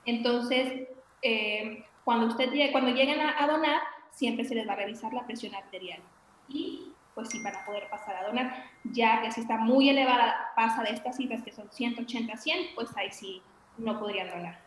Entonces, 0.06 0.88
eh, 1.20 1.84
cuando, 2.02 2.28
usted, 2.28 2.48
cuando 2.72 2.92
lleguen 2.92 3.20
a 3.20 3.46
donar, 3.46 3.82
siempre 4.10 4.46
se 4.46 4.54
les 4.54 4.66
va 4.66 4.72
a 4.72 4.76
revisar 4.76 5.12
la 5.12 5.26
presión 5.26 5.54
arterial. 5.54 6.00
Y 6.48 6.92
pues 7.14 7.28
sí, 7.28 7.40
para 7.40 7.62
poder 7.66 7.90
pasar 7.90 8.16
a 8.16 8.26
donar, 8.26 8.64
ya 8.84 9.20
que 9.20 9.32
si 9.32 9.42
está 9.42 9.58
muy 9.58 9.90
elevada, 9.90 10.50
pasa 10.56 10.82
de 10.82 10.94
estas 10.94 11.18
cifras 11.18 11.42
que 11.42 11.52
son 11.52 11.70
180 11.70 12.32
a 12.32 12.36
100, 12.38 12.74
pues 12.74 12.88
ahí 12.96 13.10
sí 13.12 13.42
no 13.76 14.00
podrían 14.00 14.30
donar. 14.30 14.58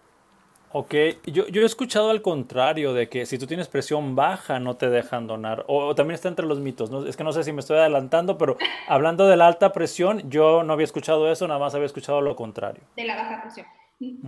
Ok, 0.71 0.93
yo, 1.25 1.47
yo 1.47 1.61
he 1.61 1.65
escuchado 1.65 2.09
al 2.09 2.21
contrario, 2.21 2.93
de 2.93 3.07
que 3.07 3.25
si 3.25 3.37
tú 3.37 3.47
tienes 3.47 3.67
presión 3.67 4.15
baja 4.15 4.59
no 4.59 4.75
te 4.75 4.89
dejan 4.89 5.25
donar, 5.25 5.63
o, 5.67 5.95
también 5.95 6.15
está 6.15 6.27
entre 6.27 6.45
los 6.45 6.59
mitos, 6.59 6.91
¿no? 6.91 7.05
es 7.05 7.15
que 7.15 7.23
no 7.23 7.31
sé 7.31 7.43
si 7.43 7.53
me 7.53 7.61
estoy 7.61 7.77
adelantando, 7.77 8.37
pero 8.37 8.57
hablando 8.87 9.27
de 9.27 9.37
la 9.37 9.47
alta 9.47 9.71
presión, 9.71 10.29
yo 10.29 10.63
no 10.63 10.73
había 10.73 10.83
escuchado 10.83 11.31
eso, 11.31 11.47
nada 11.47 11.59
más 11.59 11.73
había 11.73 11.85
escuchado 11.85 12.21
lo 12.21 12.35
contrario. 12.35 12.81
De 12.95 13.05
la 13.05 13.15
baja 13.15 13.41
presión. 13.41 13.65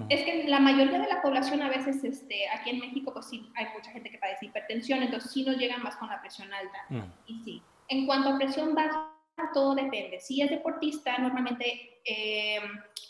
Es 0.09 0.23
que 0.23 0.45
la 0.47 0.59
mayoría 0.59 0.97
de 0.97 1.07
la 1.07 1.21
población 1.21 1.61
a 1.61 1.69
veces, 1.69 2.03
este, 2.03 2.49
aquí 2.49 2.71
en 2.71 2.79
México, 2.79 3.13
pues 3.13 3.27
sí, 3.27 3.51
hay 3.55 3.67
mucha 3.75 3.91
gente 3.91 4.09
que 4.09 4.17
padece 4.17 4.47
hipertensión, 4.47 5.03
entonces 5.03 5.31
sí 5.31 5.43
nos 5.43 5.57
llegan 5.57 5.83
más 5.83 5.95
con 5.97 6.09
la 6.09 6.19
presión 6.21 6.51
alta. 6.51 7.07
Y 7.27 7.39
sí, 7.43 7.61
en 7.89 8.07
cuanto 8.07 8.29
a 8.29 8.37
presión 8.37 8.73
baja, 8.73 9.11
todo 9.53 9.75
depende. 9.75 10.19
Si 10.19 10.41
es 10.41 10.49
deportista, 10.49 11.17
normalmente 11.19 11.99
eh, 12.03 12.59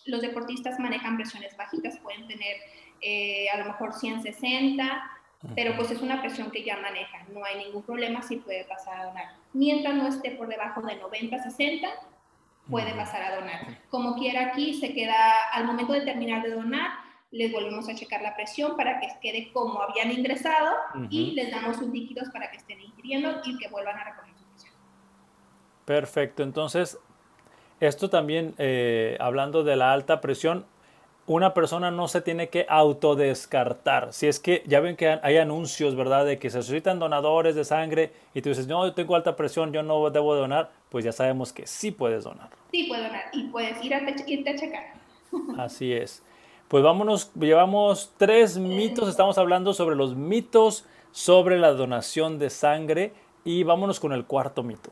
los 0.05 0.21
deportistas 0.21 0.79
manejan 0.79 1.15
presiones 1.15 1.55
bajitas, 1.55 1.98
pueden 2.00 2.27
tener 2.27 2.57
eh, 3.01 3.48
a 3.50 3.58
lo 3.58 3.65
mejor 3.65 3.94
160, 3.94 5.12
pero 5.56 5.75
pues 5.75 5.89
es 5.91 6.01
una 6.01 6.22
presión 6.22 6.51
que 6.51 6.63
ya 6.63 6.77
manejan, 6.77 7.34
no 7.34 7.46
hay 7.46 7.63
ningún 7.63 7.84
problema 7.84 8.22
si 8.22 8.38
puede 8.38 8.65
pasar 8.65 9.00
a 9.00 9.06
donar. 9.06 9.25
Mientras 9.53 9.96
no 9.96 10.08
esté 10.08 10.32
por 10.32 10.48
debajo 10.48 10.82
de 10.82 10.98
90, 10.98 11.41
60, 11.41 11.88
puede 12.70 12.94
pasar 12.94 13.24
a 13.24 13.36
donar. 13.36 13.62
Como 13.89 14.15
quiera 14.15 14.48
aquí, 14.48 14.74
se 14.74 14.94
queda, 14.94 15.50
al 15.53 15.65
momento 15.65 15.94
de 15.94 16.01
terminar 16.01 16.44
de 16.44 16.51
donar, 16.51 16.91
les 17.32 17.51
volvemos 17.51 17.88
a 17.88 17.96
checar 17.96 18.22
la 18.22 18.36
presión 18.36 18.75
para 18.75 19.00
que 19.00 19.08
quede 19.22 19.51
como 19.53 19.82
habían 19.82 20.12
ingresado 20.12 20.75
y 21.10 21.32
les 21.32 21.51
damos 21.51 21.77
sus 21.77 21.89
líquidos 21.89 22.29
para 22.29 22.50
que 22.50 22.58
estén 22.58 22.82
ingiriendo 22.82 23.41
y 23.46 23.58
que 23.58 23.70
vuelvan 23.70 23.98
a 23.98 24.03
recoger 24.03 24.36
su 24.36 24.46
presión. 24.46 24.74
Perfecto, 25.86 26.44
entonces 26.44 26.98
esto 27.79 28.10
también, 28.10 28.56
eh, 28.58 29.15
hablando 29.20 29.63
de 29.63 29.75
la 29.75 29.94
alta 29.94 30.22
presión, 30.22 30.65
una 31.29 31.53
persona 31.53 31.91
no 31.91 32.07
se 32.07 32.21
tiene 32.21 32.50
que 32.50 32.65
autodescartar. 32.67 34.13
Si 34.13 34.25
es 34.25 34.39
que 34.39 34.63
ya 34.65 34.79
ven 34.79 34.95
que 34.95 35.19
hay 35.21 35.38
anuncios, 35.38 35.95
¿verdad?, 35.95 36.25
de 36.25 36.39
que 36.39 36.50
se 36.50 36.57
necesitan 36.57 36.98
donadores 36.98 37.53
de 37.53 37.63
sangre 37.65 38.12
y 38.33 38.41
tú 38.41 38.50
dices, 38.50 38.65
no, 38.65 38.83
yo 38.83 38.93
tengo 38.95 39.15
alta 39.15 39.36
presión, 39.36 39.71
yo 39.71 39.83
no 39.83 40.09
debo 40.09 40.33
donar, 40.33 40.71
pues 40.89 41.05
ya 41.05 41.12
sabemos 41.12 41.53
que 41.53 41.67
sí 41.67 41.91
puedes 41.91 42.24
donar. 42.24 42.50
Sí 42.71 42.86
puedes 42.86 43.05
donar 43.05 43.25
y 43.31 43.43
puedes 43.43 43.86
ir 43.86 43.93
a 43.93 44.01
irte 44.25 44.50
a 44.50 44.55
checar. 44.55 44.93
Así 45.59 45.93
es. 45.93 46.24
Pues 46.67 46.83
vámonos, 46.83 47.31
llevamos 47.36 48.12
tres 48.17 48.57
mitos, 48.57 49.07
estamos 49.07 49.38
hablando 49.38 49.75
sobre 49.75 49.95
los 49.95 50.15
mitos 50.15 50.88
sobre 51.12 51.59
la 51.59 51.74
donación 51.74 52.39
de 52.39 52.50
sangre 52.50 53.13
y 53.45 53.62
vámonos 53.62 54.00
con 54.00 54.13
el 54.13 54.25
cuarto 54.25 54.63
mito. 54.63 54.89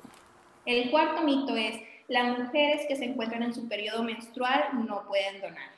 El 0.67 0.91
cuarto 0.91 1.23
mito 1.23 1.55
es, 1.55 1.81
las 2.07 2.37
mujeres 2.37 2.85
que 2.87 2.95
se 2.95 3.05
encuentran 3.05 3.41
en 3.41 3.55
su 3.55 3.67
periodo 3.67 4.03
menstrual 4.03 4.85
no 4.87 5.01
pueden 5.07 5.41
donar. 5.41 5.76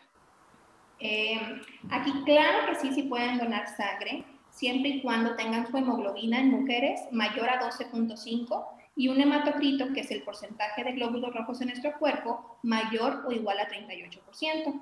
Eh, 1.00 1.62
aquí 1.90 2.12
claro 2.26 2.68
que 2.68 2.76
sí, 2.76 2.94
sí 2.94 3.04
pueden 3.04 3.38
donar 3.38 3.68
sangre, 3.76 4.26
siempre 4.50 4.90
y 4.90 5.02
cuando 5.02 5.36
tengan 5.36 5.68
su 5.68 5.78
hemoglobina 5.78 6.40
en 6.40 6.52
mujeres 6.52 7.02
mayor 7.12 7.50
a 7.50 7.62
12.5 7.62 8.66
y 8.96 9.08
un 9.08 9.22
hematocrito, 9.22 9.94
que 9.94 10.02
es 10.02 10.12
el 10.12 10.24
porcentaje 10.24 10.84
de 10.84 10.92
glóbulos 10.94 11.34
rojos 11.34 11.62
en 11.62 11.68
nuestro 11.68 11.98
cuerpo, 11.98 12.58
mayor 12.64 13.24
o 13.26 13.32
igual 13.32 13.60
a 13.60 13.70
38%. 13.70 14.82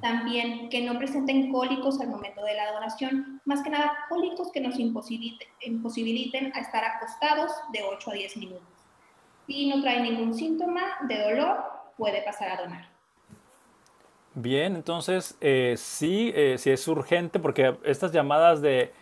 También 0.00 0.70
que 0.70 0.80
no 0.80 0.96
presenten 0.96 1.52
cólicos 1.52 2.00
al 2.00 2.08
momento 2.08 2.42
de 2.42 2.54
la 2.54 2.72
donación, 2.72 3.42
más 3.44 3.62
que 3.62 3.68
nada 3.68 3.92
cólicos 4.08 4.50
que 4.52 4.60
nos 4.60 4.78
imposibiliten, 4.78 5.48
imposibiliten 5.60 6.52
a 6.54 6.60
estar 6.60 6.82
acostados 6.82 7.52
de 7.72 7.82
8 7.82 8.10
a 8.10 8.14
10 8.14 8.36
minutos. 8.38 8.68
Si 9.46 9.68
no 9.68 9.82
trae 9.82 10.00
ningún 10.00 10.32
síntoma 10.32 10.80
de 11.08 11.18
dolor, 11.18 11.62
puede 11.98 12.22
pasar 12.22 12.48
a 12.48 12.62
donar. 12.62 12.89
Bien, 14.34 14.76
entonces 14.76 15.36
eh, 15.40 15.74
sí, 15.76 16.32
eh, 16.36 16.56
sí 16.56 16.70
es 16.70 16.86
urgente 16.86 17.40
porque 17.40 17.76
estas 17.84 18.12
llamadas 18.12 18.62
de, 18.62 18.92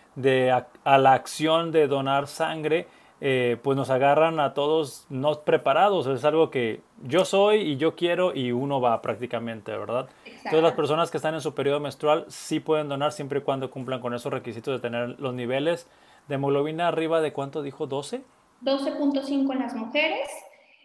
a, 0.84 0.98
la 0.98 1.12
acción 1.12 1.70
de 1.70 1.86
donar 1.86 2.28
sangre, 2.28 2.86
eh, 3.20 3.58
pues 3.62 3.76
nos 3.76 3.90
agarran 3.90 4.40
a 4.40 4.54
todos 4.54 5.04
no 5.10 5.40
preparados. 5.40 6.06
Es 6.06 6.24
algo 6.24 6.50
que 6.50 6.80
yo 7.02 7.26
soy 7.26 7.58
y 7.58 7.76
yo 7.76 7.94
quiero 7.94 8.34
y 8.34 8.52
uno 8.52 8.80
va 8.80 9.02
prácticamente, 9.02 9.72
¿verdad? 9.76 10.08
Entonces 10.24 10.62
las 10.62 10.72
personas 10.72 11.10
que 11.10 11.18
están 11.18 11.34
en 11.34 11.42
su 11.42 11.54
periodo 11.54 11.80
menstrual 11.80 12.24
sí 12.28 12.58
pueden 12.58 12.88
donar 12.88 13.12
siempre 13.12 13.40
y 13.40 13.42
cuando 13.42 13.70
cumplan 13.70 14.00
con 14.00 14.14
esos 14.14 14.32
requisitos 14.32 14.80
de 14.80 14.80
tener 14.80 15.20
los 15.20 15.34
niveles 15.34 15.88
de 16.26 16.36
hemoglobina 16.36 16.88
arriba 16.88 17.20
de 17.20 17.34
cuánto 17.34 17.62
dijo, 17.62 17.86
12? 17.86 18.22
12.5 18.62 19.52
en 19.52 19.58
las 19.58 19.74
mujeres 19.74 20.28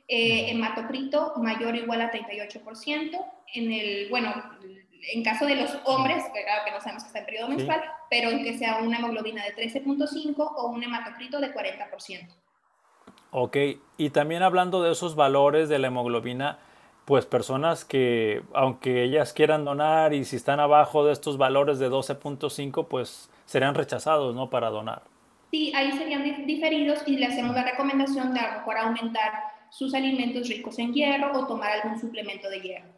eh, 0.08 0.52
hematocrito 0.52 1.34
mayor 1.38 1.74
o 1.74 1.78
igual 1.78 2.02
a 2.02 2.12
38%. 2.12 3.26
En 3.56 3.72
el, 3.72 4.10
bueno, 4.10 4.34
en 5.12 5.24
caso 5.24 5.46
de 5.46 5.56
los 5.56 5.78
hombres, 5.86 6.24
claro 6.32 6.62
que 6.66 6.72
no 6.72 6.80
sabemos 6.80 7.04
que 7.04 7.08
está 7.08 7.20
en 7.20 7.26
periodo 7.26 7.50
menstrual, 7.50 7.82
pero 8.10 8.30
en 8.30 8.44
que 8.44 8.58
sea 8.58 8.78
una 8.82 8.98
hemoglobina 8.98 9.44
de 9.44 9.56
13.5 9.56 10.36
o 10.38 10.68
un 10.68 10.84
hematocrito 10.84 11.40
de 11.40 11.54
40%. 11.54 12.28
Ok, 13.32 13.58
y 13.98 14.10
también 14.12 14.44
hablando 14.44 14.84
de 14.84 14.92
esos 14.92 15.16
valores 15.16 15.68
de 15.68 15.80
la 15.80 15.88
hemoglobina, 15.88 16.60
pues 17.06 17.26
personas 17.26 17.84
que, 17.84 18.44
aunque 18.54 19.04
ellas 19.04 19.34
quieran 19.34 19.66
donar 19.66 20.14
y 20.14 20.24
si 20.24 20.36
están 20.36 20.60
abajo 20.60 21.06
de 21.06 21.14
estos 21.14 21.38
valores 21.38 21.80
de 21.80 21.90
12.5, 21.90 22.88
pues 22.88 23.30
serían 23.46 23.76
rechazados, 23.76 24.36
¿no? 24.36 24.50
Para 24.50 24.70
donar. 24.70 25.02
Sí, 25.52 25.72
ahí 25.76 25.92
serían 25.92 26.24
diferidos 26.46 27.04
y 27.06 27.18
le 27.18 27.28
hacemos 27.28 27.56
la 27.56 27.64
recomendación 27.64 28.34
de 28.34 28.40
a 28.40 28.54
lo 28.54 28.60
mejor 28.60 28.78
aumentar 28.78 29.53
sus 29.74 29.94
alimentos 29.96 30.48
ricos 30.48 30.78
en 30.78 30.94
hierro 30.94 31.32
o 31.34 31.48
tomar 31.48 31.72
algún 31.72 32.00
suplemento 32.00 32.48
de 32.48 32.62
hierro. 32.62 32.94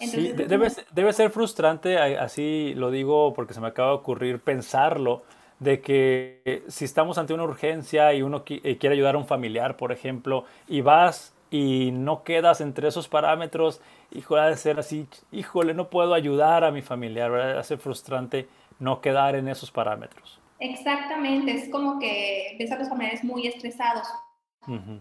sí, 0.00 0.32
debe, 0.32 0.68
debe, 0.92 1.12
ser 1.12 1.30
frustrante, 1.30 1.98
así 1.98 2.72
lo 2.74 2.90
digo 2.90 3.34
porque 3.34 3.52
se 3.52 3.60
me 3.60 3.68
acaba 3.68 3.90
de 3.90 3.96
ocurrir 3.96 4.40
pensarlo, 4.40 5.24
de 5.58 5.80
que 5.82 6.64
si 6.68 6.86
estamos 6.86 7.18
ante 7.18 7.34
una 7.34 7.44
urgencia 7.44 8.14
y 8.14 8.22
uno 8.22 8.44
eh, 8.48 8.78
quiere 8.78 8.94
ayudar 8.94 9.14
a 9.14 9.18
un 9.18 9.26
familiar, 9.26 9.76
por 9.76 9.92
ejemplo, 9.92 10.46
y 10.66 10.80
vas 10.80 11.34
y 11.50 11.90
no 11.92 12.24
quedas 12.24 12.62
entre 12.62 12.88
esos 12.88 13.08
parámetros, 13.08 13.82
híjole, 14.10 14.40
ha 14.40 14.46
de 14.46 14.56
ser 14.56 14.78
así, 14.80 15.06
híjole, 15.30 15.74
no 15.74 15.90
puedo 15.90 16.14
ayudar 16.14 16.64
a 16.64 16.70
mi 16.70 16.80
familiar, 16.80 17.30
¿verdad? 17.30 17.58
Hace 17.58 17.76
frustrante 17.76 18.48
no 18.78 19.02
quedar 19.02 19.36
en 19.36 19.48
esos 19.48 19.70
parámetros. 19.70 20.40
Exactamente, 20.58 21.52
es 21.52 21.68
como 21.68 21.98
que 21.98 22.56
ves 22.58 22.72
a 22.72 22.78
los 22.78 22.88
familiares 22.88 23.22
muy 23.22 23.46
estresados, 23.46 24.08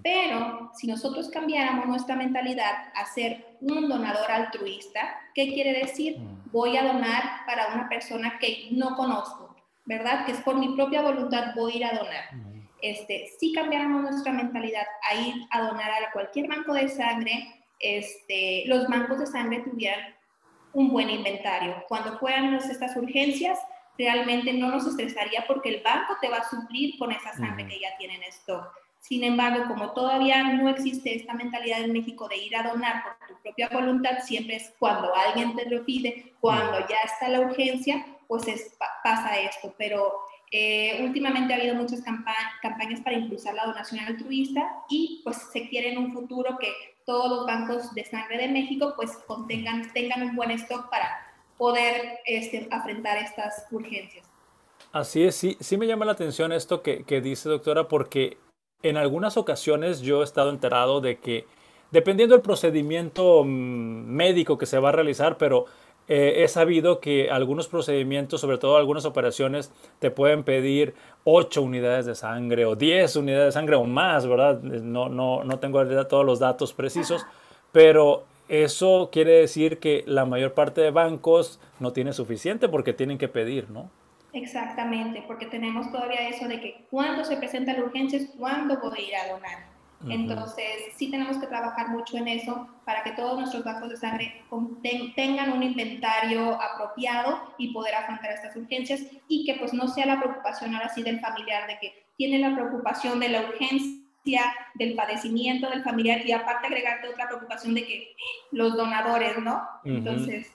pero 0.03 0.71
si 0.73 0.87
nosotros 0.87 1.29
cambiáramos 1.29 1.85
nuestra 1.85 2.15
mentalidad 2.15 2.91
a 2.95 3.05
ser 3.05 3.57
un 3.61 3.87
donador 3.87 4.31
altruista, 4.31 5.19
¿qué 5.35 5.53
quiere 5.53 5.73
decir? 5.73 6.17
Voy 6.51 6.77
a 6.77 6.83
donar 6.83 7.45
para 7.45 7.73
una 7.73 7.87
persona 7.87 8.39
que 8.39 8.69
no 8.71 8.95
conozco, 8.95 9.55
¿verdad? 9.85 10.25
Que 10.25 10.31
es 10.31 10.41
por 10.41 10.55
mi 10.55 10.75
propia 10.75 11.01
voluntad 11.01 11.53
voy 11.55 11.73
a 11.73 11.75
ir 11.77 11.85
a 11.85 11.97
donar. 11.97 12.23
Este, 12.81 13.29
si 13.39 13.53
cambiáramos 13.53 14.01
nuestra 14.01 14.31
mentalidad 14.31 14.85
a 15.09 15.15
ir 15.15 15.35
a 15.51 15.61
donar 15.61 15.91
a 15.91 16.11
cualquier 16.11 16.47
banco 16.47 16.73
de 16.73 16.89
sangre, 16.89 17.63
este, 17.79 18.63
los 18.65 18.87
bancos 18.87 19.19
de 19.19 19.27
sangre 19.27 19.59
tuvieran 19.59 20.15
un 20.73 20.89
buen 20.89 21.09
inventario. 21.09 21.83
Cuando 21.87 22.17
fueran 22.17 22.55
estas 22.55 22.95
urgencias, 22.95 23.59
realmente 23.97 24.53
no 24.53 24.69
nos 24.69 24.87
estresaría 24.87 25.45
porque 25.47 25.69
el 25.69 25.83
banco 25.83 26.17
te 26.19 26.29
va 26.29 26.37
a 26.37 26.49
suplir 26.49 26.97
con 26.97 27.11
esa 27.11 27.33
sangre 27.33 27.67
que 27.67 27.79
ya 27.79 27.95
tienen 27.97 28.23
stock. 28.23 28.73
Sin 29.01 29.23
embargo, 29.23 29.65
como 29.67 29.91
todavía 29.93 30.43
no 30.43 30.69
existe 30.69 31.15
esta 31.15 31.33
mentalidad 31.33 31.81
en 31.81 31.91
México 31.91 32.27
de 32.27 32.37
ir 32.37 32.55
a 32.55 32.69
donar 32.69 33.03
por 33.03 33.27
tu 33.27 33.41
propia 33.41 33.67
voluntad, 33.69 34.19
siempre 34.23 34.57
es 34.57 34.71
cuando 34.77 35.13
alguien 35.15 35.55
te 35.55 35.67
lo 35.67 35.83
pide, 35.83 36.33
cuando 36.39 36.79
ya 36.87 36.97
está 37.03 37.27
la 37.27 37.41
urgencia, 37.41 38.05
pues 38.27 38.45
pasa 39.03 39.39
esto. 39.39 39.73
Pero 39.75 40.13
eh, 40.51 41.03
últimamente 41.03 41.51
ha 41.51 41.57
habido 41.57 41.73
muchas 41.73 42.01
campañas 42.03 43.01
para 43.03 43.17
impulsar 43.17 43.55
la 43.55 43.65
donación 43.65 44.05
altruista 44.05 44.83
y 44.87 45.21
pues 45.23 45.37
se 45.51 45.67
quiere 45.67 45.93
en 45.93 45.97
un 45.97 46.13
futuro 46.13 46.57
que 46.59 46.71
todos 47.03 47.29
los 47.29 47.45
bancos 47.47 47.93
de 47.95 48.05
sangre 48.05 48.37
de 48.37 48.49
México 48.49 48.93
pues 48.95 49.17
contengan, 49.25 49.91
tengan 49.93 50.21
un 50.21 50.35
buen 50.35 50.51
stock 50.51 50.91
para 50.91 51.09
poder 51.57 52.19
este, 52.25 52.67
afrontar 52.69 53.17
estas 53.17 53.65
urgencias. 53.71 54.29
Así 54.91 55.23
es, 55.23 55.35
sí, 55.35 55.57
sí 55.59 55.75
me 55.77 55.87
llama 55.87 56.05
la 56.05 56.11
atención 56.11 56.51
esto 56.51 56.83
que, 56.83 57.03
que 57.03 57.19
dice 57.19 57.49
doctora, 57.49 57.87
porque 57.87 58.37
en 58.83 58.97
algunas 58.97 59.37
ocasiones 59.37 60.01
yo 60.01 60.21
he 60.21 60.23
estado 60.23 60.49
enterado 60.49 61.01
de 61.01 61.19
que, 61.19 61.45
dependiendo 61.91 62.35
del 62.35 62.41
procedimiento 62.41 63.43
mm, 63.43 63.47
médico 63.47 64.57
que 64.57 64.65
se 64.65 64.79
va 64.79 64.89
a 64.89 64.91
realizar, 64.93 65.37
pero 65.37 65.65
eh, 66.07 66.43
he 66.43 66.47
sabido 66.47 66.99
que 66.99 67.29
algunos 67.31 67.67
procedimientos, 67.67 68.41
sobre 68.41 68.57
todo 68.57 68.77
algunas 68.77 69.05
operaciones, 69.05 69.71
te 69.99 70.11
pueden 70.11 70.43
pedir 70.43 70.93
8 71.23 71.61
unidades 71.61 72.05
de 72.05 72.15
sangre 72.15 72.65
o 72.65 72.75
10 72.75 73.15
unidades 73.15 73.45
de 73.45 73.51
sangre 73.53 73.75
o 73.75 73.85
más, 73.85 74.27
¿verdad? 74.27 74.61
No, 74.61 75.09
no, 75.09 75.43
no 75.43 75.59
tengo 75.59 75.85
todos 76.07 76.25
los 76.25 76.39
datos 76.39 76.73
precisos, 76.73 77.25
pero 77.71 78.23
eso 78.49 79.09
quiere 79.11 79.31
decir 79.33 79.79
que 79.79 80.03
la 80.05 80.25
mayor 80.25 80.53
parte 80.53 80.81
de 80.81 80.91
bancos 80.91 81.59
no 81.79 81.93
tiene 81.93 82.11
suficiente 82.11 82.67
porque 82.67 82.91
tienen 82.91 83.17
que 83.17 83.29
pedir, 83.29 83.69
¿no? 83.69 83.89
Exactamente, 84.33 85.23
porque 85.27 85.45
tenemos 85.45 85.91
todavía 85.91 86.29
eso 86.29 86.47
de 86.47 86.61
que 86.61 86.85
cuando 86.89 87.23
se 87.25 87.37
presenta 87.37 87.73
la 87.73 87.83
urgencia 87.83 88.19
es 88.19 88.29
cuando 88.37 88.79
voy 88.79 88.97
a 88.97 89.01
ir 89.01 89.15
a 89.15 89.33
donar. 89.33 89.71
Entonces, 90.09 90.65
sí 90.95 91.11
tenemos 91.11 91.37
que 91.37 91.47
trabajar 91.47 91.89
mucho 91.89 92.17
en 92.17 92.27
eso 92.27 92.67
para 92.85 93.03
que 93.03 93.11
todos 93.11 93.37
nuestros 93.37 93.63
bancos 93.63 93.89
de 93.89 93.97
sangre 93.97 94.43
tengan 95.15 95.51
un 95.51 95.61
inventario 95.61 96.59
apropiado 96.59 97.53
y 97.57 97.71
poder 97.71 97.93
afrontar 97.95 98.31
estas 98.31 98.55
urgencias 98.55 99.01
y 99.27 99.45
que 99.45 99.59
pues 99.59 99.73
no 99.73 99.87
sea 99.87 100.07
la 100.07 100.19
preocupación 100.19 100.73
ahora 100.73 100.89
sí 100.89 101.03
del 101.03 101.19
familiar 101.19 101.67
de 101.67 101.77
que 101.79 102.05
tiene 102.17 102.39
la 102.39 102.55
preocupación 102.55 103.19
de 103.19 103.29
la 103.29 103.41
urgencia, 103.41 104.53
del 104.75 104.95
padecimiento 104.95 105.69
del 105.69 105.83
familiar 105.83 106.25
y 106.25 106.31
aparte 106.31 106.67
agregarte 106.67 107.09
otra 107.09 107.27
preocupación 107.27 107.75
de 107.75 107.85
que 107.85 108.15
los 108.51 108.75
donadores, 108.75 109.37
¿no? 109.39 109.61
Entonces, 109.83 110.51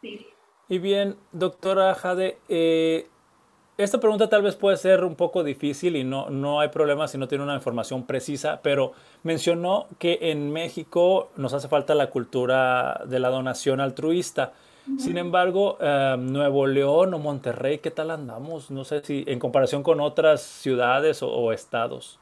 sí. 0.00 0.26
Y 0.68 0.78
bien, 0.78 1.16
doctora 1.32 1.94
Jade, 1.94 2.38
eh, 2.48 3.08
esta 3.78 4.00
pregunta 4.00 4.28
tal 4.28 4.42
vez 4.42 4.56
puede 4.56 4.76
ser 4.76 5.04
un 5.04 5.14
poco 5.14 5.44
difícil 5.44 5.94
y 5.94 6.02
no, 6.02 6.28
no 6.30 6.58
hay 6.58 6.68
problema 6.68 7.06
si 7.06 7.16
no 7.16 7.28
tiene 7.28 7.44
una 7.44 7.54
información 7.54 8.04
precisa, 8.04 8.60
pero 8.60 8.92
mencionó 9.22 9.86
que 10.00 10.18
en 10.20 10.52
México 10.52 11.30
nos 11.36 11.54
hace 11.54 11.68
falta 11.68 11.94
la 11.94 12.10
cultura 12.10 13.02
de 13.06 13.20
la 13.20 13.28
donación 13.28 13.80
altruista. 13.80 14.52
Sin 14.98 15.16
embargo, 15.16 15.78
eh, 15.80 16.16
Nuevo 16.18 16.66
León 16.66 17.14
o 17.14 17.18
Monterrey, 17.20 17.78
¿qué 17.78 17.92
tal 17.92 18.10
andamos? 18.10 18.70
No 18.70 18.84
sé 18.84 19.04
si 19.04 19.22
en 19.28 19.38
comparación 19.38 19.84
con 19.84 20.00
otras 20.00 20.42
ciudades 20.42 21.22
o, 21.22 21.52
estados. 21.52 22.18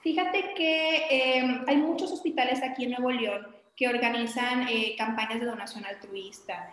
Fíjate 0.00 0.54
que 0.56 0.96
eh, 1.10 1.60
hay 1.66 1.76
muchos 1.76 2.12
hospitales 2.12 2.62
aquí 2.62 2.84
en 2.84 2.92
Nuevo 2.92 3.10
León 3.10 3.46
que 3.76 3.88
organizan 3.88 4.68
eh, 4.68 4.94
campañas 4.96 5.40
de 5.40 5.46
donación 5.46 5.84
altruista. 5.84 6.72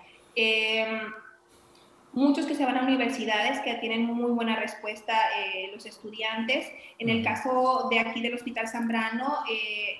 Muchos 2.15 2.45
que 2.45 2.55
se 2.55 2.63
van 2.63 2.77
a 2.77 2.84
universidades 2.84 3.60
que 3.60 3.74
tienen 3.75 4.05
muy 4.05 4.31
buena 4.31 4.55
respuesta 4.55 5.13
eh, 5.38 5.69
los 5.74 5.86
estudiantes. 5.86 6.72
En 6.98 7.10
el 7.10 7.22
caso 7.22 7.89
de 7.91 8.00
aquí 8.00 8.22
del 8.22 8.34
Hospital 8.36 8.69
Zambrano, 8.69 9.39
eh, 9.51 9.98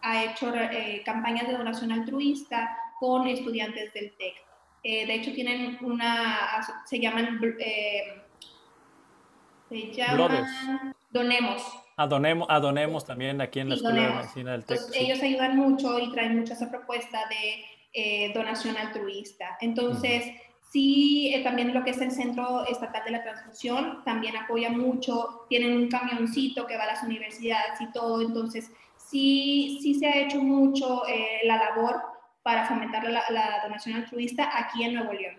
ha 0.00 0.24
hecho 0.24 0.50
eh, 0.54 1.02
campañas 1.04 1.46
de 1.46 1.58
donación 1.58 1.92
altruista 1.92 2.74
con 2.98 3.28
estudiantes 3.28 3.92
del 3.92 4.14
TEC. 4.16 4.34
de 4.82 5.14
hecho, 5.14 5.30
tienen 5.34 5.76
una, 5.82 6.38
se 6.86 6.98
llaman, 6.98 7.38
se 9.68 9.92
llaman 9.94 10.94
Donemos. 11.10 11.62
Adonemos, 11.98 12.48
adonemos 12.48 13.04
también 13.04 13.42
aquí 13.42 13.60
en 13.60 13.68
la 13.68 13.74
Escuela 13.74 14.00
de 14.00 14.14
Medicina 14.14 14.52
del 14.52 14.64
TEC. 14.64 14.80
Ellos 14.94 15.22
ayudan 15.22 15.54
mucho 15.58 15.98
y 15.98 16.10
traen 16.12 16.38
mucha 16.38 16.54
esa 16.54 16.70
propuesta 16.70 17.20
de 17.28 18.32
donación 18.32 18.74
altruista. 18.78 19.58
Entonces, 19.60 20.32
Sí, 20.70 21.32
eh, 21.34 21.42
también 21.42 21.72
lo 21.72 21.82
que 21.82 21.90
es 21.90 22.00
el 22.00 22.10
Centro 22.10 22.66
Estatal 22.66 23.02
de 23.04 23.10
la 23.12 23.22
Transfusión 23.22 24.04
también 24.04 24.36
apoya 24.36 24.68
mucho, 24.68 25.46
tienen 25.48 25.74
un 25.74 25.88
camioncito 25.88 26.66
que 26.66 26.76
va 26.76 26.84
a 26.84 26.88
las 26.88 27.02
universidades 27.02 27.80
y 27.80 27.90
todo, 27.90 28.20
entonces 28.20 28.70
sí, 28.96 29.78
sí 29.80 29.94
se 29.94 30.06
ha 30.06 30.16
hecho 30.18 30.42
mucho 30.42 31.06
eh, 31.08 31.40
la 31.44 31.56
labor 31.56 32.02
para 32.42 32.66
fomentar 32.66 33.04
la, 33.04 33.60
donación 33.62 33.96
altruista 33.96 34.50
aquí 34.54 34.84
en 34.84 34.94
Nuevo 34.94 35.12
León. 35.12 35.36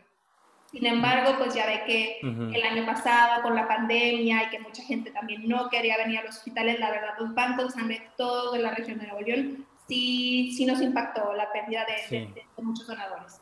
Sin 0.71 0.85
embargo, 0.85 1.35
pues 1.39 1.55
ya 1.55 1.65
ve 1.65 1.83
que 1.85 2.19
el 2.21 2.63
año 2.63 2.85
pasado 2.85 3.41
con 3.41 3.55
la 3.55 3.67
pandemia 3.67 4.43
y 4.43 4.49
que 4.49 4.59
mucha 4.59 4.83
gente 4.83 5.09
también 5.09 5.47
no 5.47 5.67
quería 5.67 5.97
venir 5.97 6.19
a 6.19 6.23
los 6.25 6.37
hospitales, 6.37 6.79
la 6.79 6.91
verdad, 6.91 7.15
los 7.17 7.33
bancos 7.33 7.65
de 7.65 7.71
sangre, 7.71 8.11
todo 8.17 8.51
de 8.51 8.59
la 8.59 8.75
región 8.75 8.99
de 8.99 9.07
Nuevo 9.07 9.21
León, 9.21 9.65
sí, 9.87 10.53
sí 10.55 10.67
nos 10.67 10.79
impactó 10.79 11.33
la 11.33 11.51
pérdida 11.51 11.85
de 11.85 12.45
muchos 12.61 12.85
donadores. 12.85 13.38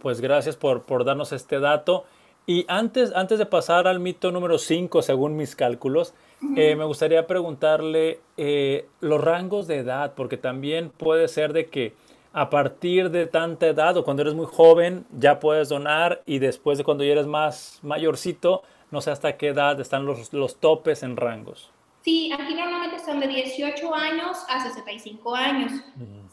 Pues 0.00 0.20
gracias 0.20 0.56
por, 0.56 0.82
por 0.82 1.04
darnos 1.04 1.32
este 1.32 1.60
dato. 1.60 2.04
Y 2.46 2.66
antes, 2.68 3.12
antes 3.14 3.38
de 3.38 3.46
pasar 3.46 3.88
al 3.88 4.00
mito 4.00 4.30
número 4.30 4.58
5, 4.58 5.00
según 5.00 5.36
mis 5.36 5.56
cálculos, 5.56 6.12
eh, 6.56 6.76
me 6.76 6.84
gustaría 6.84 7.26
preguntarle 7.26 8.20
eh, 8.36 8.86
los 9.00 9.22
rangos 9.22 9.66
de 9.66 9.78
edad, 9.78 10.12
porque 10.14 10.36
también 10.36 10.90
puede 10.90 11.28
ser 11.28 11.54
de 11.54 11.66
que 11.66 11.94
a 12.34 12.50
partir 12.50 13.10
de 13.10 13.26
tanta 13.26 13.68
edad 13.68 13.96
o 13.96 14.04
cuando 14.04 14.22
eres 14.22 14.34
muy 14.34 14.46
joven 14.46 15.06
ya 15.16 15.40
puedes 15.40 15.68
donar 15.68 16.22
y 16.26 16.40
después 16.40 16.76
de 16.76 16.84
cuando 16.84 17.04
ya 17.04 17.12
eres 17.12 17.26
más 17.26 17.78
mayorcito, 17.82 18.62
no 18.90 19.00
sé 19.00 19.10
hasta 19.10 19.36
qué 19.36 19.48
edad 19.48 19.80
están 19.80 20.04
los, 20.04 20.32
los 20.32 20.56
topes 20.56 21.02
en 21.02 21.16
rangos. 21.16 21.70
Sí, 22.04 22.30
aquí 22.38 22.54
normalmente 22.54 22.98
son 22.98 23.18
de 23.18 23.28
18 23.28 23.94
años 23.94 24.36
a 24.50 24.62
65 24.62 25.34
años. 25.34 25.72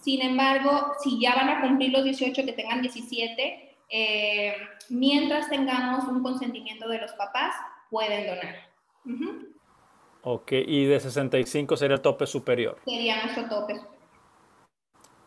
Sin 0.01 0.21
embargo, 0.21 0.93
si 1.01 1.17
ya 1.21 1.33
van 1.33 1.47
a 1.47 1.61
cumplir 1.61 1.93
los 1.93 2.03
18, 2.03 2.43
que 2.43 2.51
tengan 2.51 2.81
17, 2.81 3.77
eh, 3.89 4.53
mientras 4.89 5.49
tengamos 5.49 6.03
un 6.09 6.21
consentimiento 6.21 6.89
de 6.89 6.99
los 6.99 7.13
papás, 7.13 7.55
pueden 7.89 8.27
donar. 8.27 8.55
Ok, 10.23 10.51
y 10.51 10.85
de 10.85 10.99
65 10.99 11.77
sería 11.77 11.95
el 11.95 12.01
tope 12.01 12.27
superior. 12.27 12.77
Sería 12.83 13.23
nuestro 13.23 13.47
tope. 13.47 13.79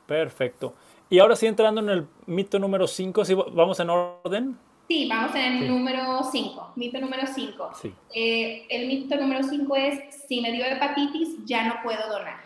Perfecto. 0.07 0.75
Y 1.09 1.21
ahora 1.21 1.37
sí, 1.37 1.47
entrando 1.47 1.81
en 1.81 1.89
el 1.89 2.07
mito 2.27 2.59
número 2.59 2.87
5, 2.87 3.25
si 3.25 3.33
vamos 3.33 3.81
en 3.81 3.89
orden. 3.89 4.59
Sí, 4.89 5.09
vamos 5.09 5.35
en 5.35 5.63
el 5.63 5.69
número 5.69 6.23
5, 6.23 6.73
mito 6.77 7.01
número 7.01 7.27
5. 7.27 7.71
Eh, 8.15 8.67
el 8.69 8.87
mito 8.87 9.17
número 9.17 9.43
5 9.43 9.77
es, 9.77 10.25
si 10.29 10.41
me 10.43 10.53
dio 10.53 10.65
hepatitis, 10.65 11.45
ya 11.47 11.67
no 11.67 11.83
puedo 11.83 12.07
donar. 12.09 12.45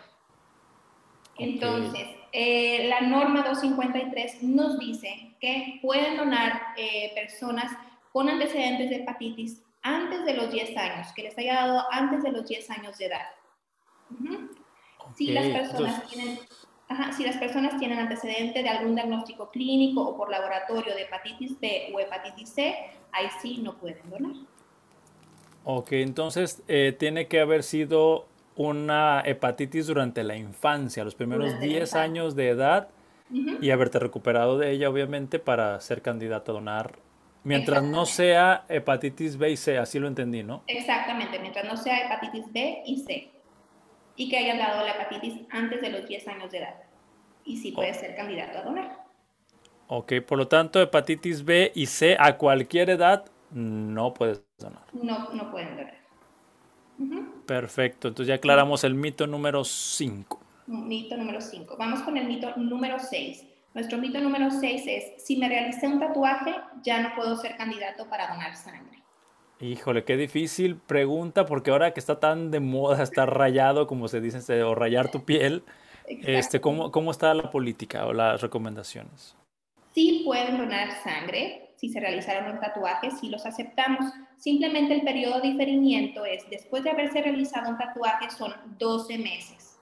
Entonces, 1.37 2.07
eh, 2.31 2.87
la 2.87 3.01
norma 3.01 3.43
253 3.43 4.43
nos 4.43 4.79
dice 4.79 5.35
que 5.41 5.79
pueden 5.81 6.17
donar 6.17 6.61
eh, 6.77 7.11
personas 7.15 7.71
con 8.11 8.29
antecedentes 8.29 8.89
de 8.89 8.97
hepatitis 8.97 9.63
antes 9.81 10.25
de 10.25 10.33
los 10.33 10.51
10 10.51 10.77
años, 10.77 11.07
que 11.15 11.23
les 11.23 11.37
haya 11.37 11.55
dado 11.55 11.85
antes 11.91 12.23
de 12.23 12.31
los 12.31 12.47
10 12.47 12.69
años 12.71 12.97
de 12.97 13.05
edad. 13.05 13.27
Si 15.15 15.27
las 15.31 15.45
personas 15.47 16.07
tienen 16.07 16.39
si 17.15 17.23
las 17.23 17.37
personas 17.37 17.77
tienen 17.77 17.99
antecedente 17.99 18.63
de 18.63 18.69
algún 18.69 18.95
diagnóstico 18.95 19.49
clínico 19.51 20.01
o 20.01 20.17
por 20.17 20.29
laboratorio 20.29 20.95
de 20.95 21.03
hepatitis 21.03 21.59
B 21.59 21.91
o 21.93 21.99
hepatitis 21.99 22.49
C, 22.49 22.75
ahí 23.11 23.27
sí 23.41 23.59
no 23.61 23.77
pueden 23.77 24.09
donar. 24.09 24.35
Ok, 25.65 25.91
entonces 25.93 26.63
eh, 26.67 26.95
tiene 26.97 27.27
que 27.27 27.41
haber 27.41 27.63
sido 27.63 28.27
una 28.55 29.21
hepatitis 29.25 29.87
durante 29.87 30.23
la 30.23 30.35
infancia, 30.35 31.03
los 31.03 31.15
primeros 31.15 31.59
10 31.59 31.95
años 31.95 32.35
de 32.35 32.49
edad, 32.49 32.89
y 33.31 33.69
haberte 33.69 33.99
recuperado 33.99 34.57
de 34.57 34.71
ella, 34.71 34.89
obviamente, 34.89 35.37
para 35.37 35.79
ser 35.81 36.01
candidato 36.01 36.51
a 36.51 36.55
donar. 36.55 36.97
Mientras 37.43 37.83
no 37.83 38.05
sea 38.05 38.65
hepatitis 38.69 39.37
B 39.37 39.51
y 39.51 39.57
C, 39.57 39.77
así 39.77 39.99
lo 39.99 40.07
entendí, 40.07 40.41
¿no? 40.41 40.63
Exactamente, 40.65 41.37
mientras 41.39 41.65
no 41.65 41.77
sea 41.77 42.05
hepatitis 42.05 42.51
B 42.51 42.81
y 42.85 42.97
C 42.97 43.38
y 44.19 44.27
que 44.27 44.37
hayan 44.37 44.57
dado 44.57 44.85
la 44.85 44.91
hepatitis 44.91 45.47
antes 45.49 45.79
de 45.79 45.89
los 45.91 46.05
10 46.05 46.27
años 46.27 46.51
de 46.51 46.57
edad. 46.57 46.75
Y 47.45 47.55
sí 47.55 47.71
puede 47.71 47.93
ser 47.93 48.17
candidato 48.17 48.57
a 48.57 48.61
donar. 48.63 49.05
Ok, 49.87 50.15
por 50.27 50.37
lo 50.37 50.47
tanto, 50.49 50.81
hepatitis 50.81 51.45
B 51.45 51.71
y 51.73 51.85
C 51.85 52.17
a 52.19 52.35
cualquier 52.35 52.89
edad 52.89 53.23
no 53.51 54.13
puedes 54.13 54.43
donar. 54.57 54.83
No, 54.91 55.29
no 55.29 55.49
pueden 55.49 55.77
donar. 55.77 55.97
Perfecto, 57.45 58.09
entonces 58.09 58.27
ya 58.27 58.35
aclaramos 58.35 58.83
el 58.83 58.93
mito 58.93 59.25
número 59.25 59.63
5. 59.63 60.37
Mito 60.67 61.15
número 61.15 61.39
5. 61.39 61.77
Vamos 61.79 62.01
con 62.01 62.17
el 62.17 62.27
mito 62.27 62.53
número 62.57 62.99
6. 62.99 63.45
Nuestro 63.73 63.99
mito 63.99 64.19
número 64.19 64.51
6 64.51 64.83
es, 64.85 65.23
si 65.23 65.37
me 65.37 65.47
realicé 65.47 65.87
un 65.87 66.01
tatuaje, 66.01 66.55
ya 66.83 67.01
no 67.01 67.15
puedo 67.15 67.37
ser 67.37 67.55
candidato 67.55 68.09
para 68.09 68.27
donar 68.27 68.53
sangre. 68.57 68.98
Híjole, 69.61 70.05
qué 70.05 70.15
difícil 70.15 70.77
pregunta, 70.77 71.45
porque 71.45 71.71
ahora 71.71 71.93
que 71.93 71.99
está 71.99 72.19
tan 72.19 72.49
de 72.49 72.61
moda 72.61 73.03
estar 73.03 73.37
rayado, 73.37 73.87
como 73.87 74.07
se 74.07 74.21
dice, 74.21 74.63
o 74.63 74.73
rayar 74.73 75.11
tu 75.11 75.25
piel, 75.25 75.63
este, 76.07 76.61
¿cómo, 76.61 76.91
¿cómo 76.91 77.11
está 77.11 77.33
la 77.33 77.51
política 77.51 78.05
o 78.05 78.13
las 78.13 78.41
recomendaciones? 78.41 79.35
Sí 79.93 80.21
pueden 80.25 80.57
donar 80.57 80.91
sangre 81.03 81.69
si 81.75 81.89
se 81.89 81.99
realizaron 81.99 82.55
un 82.55 82.59
tatuaje, 82.59 83.09
sí 83.11 83.29
los 83.29 83.45
aceptamos. 83.45 84.11
Simplemente 84.37 84.93
el 84.93 85.01
periodo 85.01 85.39
de 85.39 85.49
diferimiento 85.49 86.25
es, 86.25 86.49
después 86.49 86.83
de 86.83 86.89
haberse 86.89 87.21
realizado 87.21 87.69
un 87.69 87.77
tatuaje, 87.77 88.29
son 88.29 88.53
12 88.77 89.17
meses. 89.17 89.79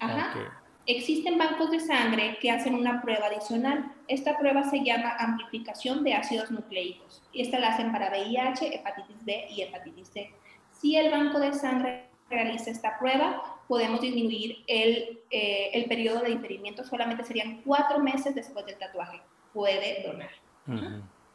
Ajá. 0.00 0.61
Existen 0.86 1.38
bancos 1.38 1.70
de 1.70 1.78
sangre 1.78 2.38
que 2.40 2.50
hacen 2.50 2.74
una 2.74 3.00
prueba 3.02 3.26
adicional. 3.26 3.92
Esta 4.08 4.36
prueba 4.36 4.64
se 4.64 4.82
llama 4.82 5.14
amplificación 5.18 6.02
de 6.02 6.14
ácidos 6.14 6.50
nucleicos. 6.50 7.22
Esta 7.32 7.60
la 7.60 7.68
hacen 7.68 7.92
para 7.92 8.10
VIH, 8.10 8.74
hepatitis 8.74 9.24
B 9.24 9.46
y 9.50 9.62
hepatitis 9.62 10.08
C. 10.08 10.30
Si 10.72 10.96
el 10.96 11.10
banco 11.10 11.38
de 11.38 11.52
sangre 11.52 12.08
realiza 12.28 12.70
esta 12.70 12.98
prueba, 12.98 13.60
podemos 13.68 14.00
disminuir 14.00 14.64
el, 14.66 15.20
eh, 15.30 15.70
el 15.72 15.84
periodo 15.84 16.20
de 16.20 16.30
diferimiento. 16.30 16.84
Solamente 16.84 17.24
serían 17.24 17.62
cuatro 17.62 18.00
meses 18.00 18.34
después 18.34 18.66
del 18.66 18.78
tatuaje. 18.78 19.20
Puede 19.52 20.02
donar. 20.02 20.30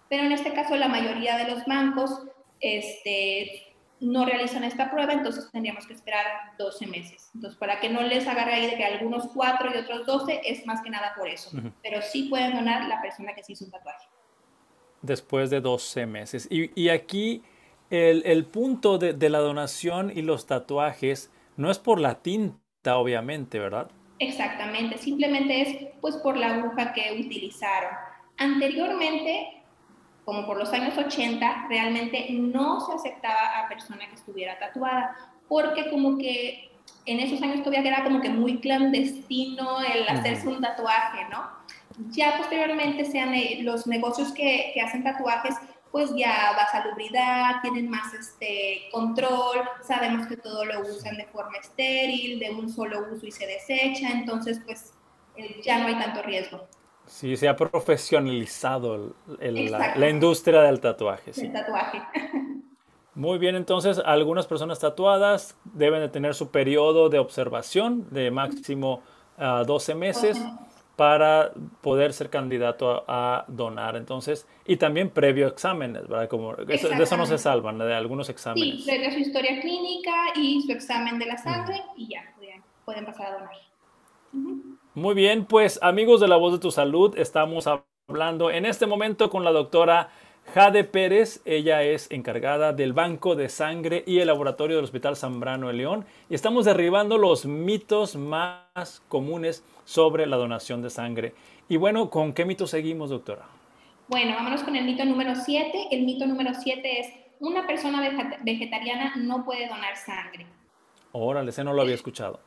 Pero 0.10 0.23
en 0.23 0.31
este 0.31 0.53
caso, 0.53 0.75
la 0.75 0.88
mayoría 0.88 1.38
de 1.38 1.51
los 1.51 1.65
bancos 1.65 2.23
este, 2.60 3.66
no 3.99 4.25
realizan 4.25 4.63
esta 4.63 4.91
prueba, 4.91 5.13
entonces 5.13 5.49
tendríamos 5.51 5.88
que 5.88 5.93
esperar 5.93 6.25
12 6.57 6.88
meses. 6.88 7.29
Entonces, 7.33 7.57
para 7.57 7.79
que 7.79 7.89
no 7.89 8.01
les 8.03 8.27
agarre 8.27 8.53
ahí 8.53 8.69
de 8.69 8.77
que 8.77 8.86
algunos 8.86 9.27
4 9.33 9.71
y 9.73 9.77
otros 9.77 10.05
12, 10.05 10.41
es 10.45 10.65
más 10.65 10.81
que 10.81 10.89
nada 10.89 11.13
por 11.17 11.27
eso. 11.27 11.51
Pero 11.81 12.01
sí 12.01 12.23
pueden 12.29 12.55
donar 12.55 12.88
la 12.88 13.01
persona 13.01 13.33
que 13.33 13.43
se 13.43 13.53
hizo 13.53 13.65
un 13.65 13.71
tatuaje. 13.71 14.07
Después 15.01 15.49
de 15.49 15.62
12 15.62 16.05
meses. 16.05 16.47
Y, 16.49 16.89
aquí 16.89 17.41
el, 17.89 18.45
punto 18.45 18.97
de, 18.97 19.13
de, 19.13 19.29
la 19.29 19.39
donación 19.39 20.12
y 20.15 20.21
los 20.21 20.45
tatuajes 20.45 21.31
no 21.55 21.71
es 21.71 21.79
por 21.79 21.99
la 21.99 22.21
tinta, 22.21 22.97
obviamente, 22.97 23.60
¿verdad? 23.60 23.89
Exactamente, 24.19 24.97
simplemente 24.97 25.62
es 25.62 25.93
pues 26.01 26.15
por 26.17 26.38
la 26.38 26.55
aguja 26.55 26.93
que 26.93 27.19
utilizaron. 27.19 27.91
Anteriormente 28.38 29.56
como 30.27 30.45
por 30.45 30.57
los 30.57 30.73
años 30.73 30.97
80, 30.97 31.67
realmente 31.69 32.27
no 32.31 32.81
se 32.81 32.91
aceptaba 32.91 33.59
a 33.59 33.69
persona 33.69 34.09
que 34.09 34.15
estuviera 34.15 34.59
tatuada, 34.59 35.15
porque 35.47 35.89
como 35.89 36.17
que 36.17 36.69
en 37.05 37.21
esos 37.21 37.41
años 37.41 37.63
todavía 37.63 37.89
era 37.89 38.03
como 38.03 38.19
que 38.19 38.27
muy 38.27 38.59
clandestino 38.59 39.79
el 39.79 40.05
hacerse 40.09 40.49
un 40.49 40.59
tatuaje, 40.59 41.23
¿no? 41.31 41.49
Ya 42.09 42.35
posteriormente 42.35 43.05
sean 43.05 43.33
eh, 43.33 43.59
los 43.61 43.87
negocios 43.87 44.33
que, 44.33 44.71
que 44.73 44.81
hacen 44.81 45.01
tatuajes, 45.01 45.55
pues 45.93 46.13
ya 46.13 46.51
va 46.57 46.69
salubridad, 46.73 47.61
tienen 47.61 47.89
más 47.89 48.13
este 48.13 48.89
control, 48.91 49.61
sabemos 49.81 50.27
que 50.27 50.35
todo 50.35 50.65
lo 50.65 50.81
usan 50.81 51.15
de 51.15 51.25
forma 51.27 51.57
estéril, 51.57 52.37
de 52.39 52.49
un 52.49 52.69
solo 52.69 53.07
uso 53.13 53.25
y 53.25 53.31
se 53.31 53.47
desecha, 53.47 54.09
entonces 54.09 54.59
pues 54.65 54.91
eh, 55.37 55.61
ya 55.63 55.79
no 55.79 55.87
hay 55.87 55.95
tanto 55.95 56.21
riesgo. 56.21 56.67
Sí, 57.07 57.37
se 57.37 57.47
ha 57.47 57.55
profesionalizado 57.55 59.15
la, 59.39 60.09
industria 60.09 60.61
del 60.61 60.79
tatuaje. 60.79 61.31
El 61.35 61.53
tatuaje. 61.53 62.01
Muy 63.15 63.39
bien, 63.39 63.55
entonces 63.55 63.99
algunas 64.05 64.45
personas 64.45 64.79
tatuadas 64.79 65.57
deben 65.63 66.01
de 66.01 66.09
tener 66.09 66.35
su 66.35 66.51
periodo 66.51 67.09
de 67.09 67.17
observación 67.17 68.07
de 68.11 68.29
máximo 68.29 69.01
12 69.37 69.91
ah, 69.91 69.95
meses 69.95 70.37
para 70.95 71.51
poder 71.81 72.11
ser 72.11 72.29
candidato 72.29 73.03
a, 73.07 73.45
donar. 73.47 73.95
Entonces, 73.95 74.47
y 74.65 74.77
también 74.77 75.09
previo 75.09 75.47
exámenes, 75.47 76.07
¿verdad? 76.07 76.27
Como 76.27 76.55
de 76.55 76.75
eso 76.75 77.17
no 77.17 77.25
se 77.25 77.37
salvan, 77.37 77.77
de 77.77 77.93
algunos 77.93 78.29
exámenes. 78.29 78.83
Sí, 78.83 78.85
previo 78.85 79.11
su 79.11 79.19
historia 79.19 79.61
clínica 79.61 80.13
y 80.35 80.61
su 80.61 80.71
examen 80.71 81.17
de 81.17 81.25
la 81.27 81.37
sangre 81.37 81.81
y 81.95 82.09
ya, 82.09 82.23
pueden 82.83 83.05
pasar 83.05 83.27
a 83.27 83.31
donar. 83.33 84.77
Muy 84.97 85.13
bien, 85.13 85.45
pues 85.45 85.77
amigos 85.83 86.21
de 86.21 86.27
la 86.27 86.38
voz 86.38 86.53
de 86.53 86.57
tu 86.57 86.71
salud, 86.71 87.15
estamos 87.19 87.69
hablando 88.07 88.49
en 88.49 88.65
este 88.65 88.88
momento 88.88 89.29
con 89.29 89.43
la 89.43 89.51
doctora 89.51 90.10
Jade 90.55 90.86
Pérez, 90.86 91.39
ella 91.45 91.83
es 91.83 92.10
encargada 92.10 92.73
del 92.73 92.93
Banco 92.93 93.36
de 93.36 93.47
Sangre 93.47 94.03
y 94.07 94.17
el 94.21 94.25
Laboratorio 94.25 94.77
del 94.77 94.86
Hospital 94.86 95.15
Zambrano 95.15 95.67
de 95.67 95.73
León 95.73 96.05
y 96.31 96.33
estamos 96.33 96.65
derribando 96.65 97.19
los 97.19 97.45
mitos 97.45 98.15
más 98.15 99.03
comunes 99.07 99.63
sobre 99.86 100.25
la 100.25 100.36
donación 100.36 100.81
de 100.81 100.89
sangre. 100.89 101.36
Y 101.69 101.77
bueno, 101.77 102.10
¿con 102.10 102.33
qué 102.33 102.45
mito 102.45 102.65
seguimos, 102.65 103.12
doctora? 103.12 103.45
Bueno, 104.07 104.33
vámonos 104.33 104.63
con 104.63 104.75
el 104.75 104.83
mito 104.83 105.05
número 105.05 105.36
7. 105.36 105.89
El 105.91 106.05
mito 106.05 106.25
número 106.25 106.55
7 106.55 106.99
es, 106.99 107.07
una 107.39 107.67
persona 107.67 108.01
vegetariana 108.41 109.13
no 109.17 109.45
puede 109.45 109.67
donar 109.67 109.95
sangre. 109.95 110.47
Órale, 111.12 111.51
ese 111.51 111.63
no 111.63 111.73
lo 111.73 111.83
había 111.83 111.93
escuchado. 111.93 112.46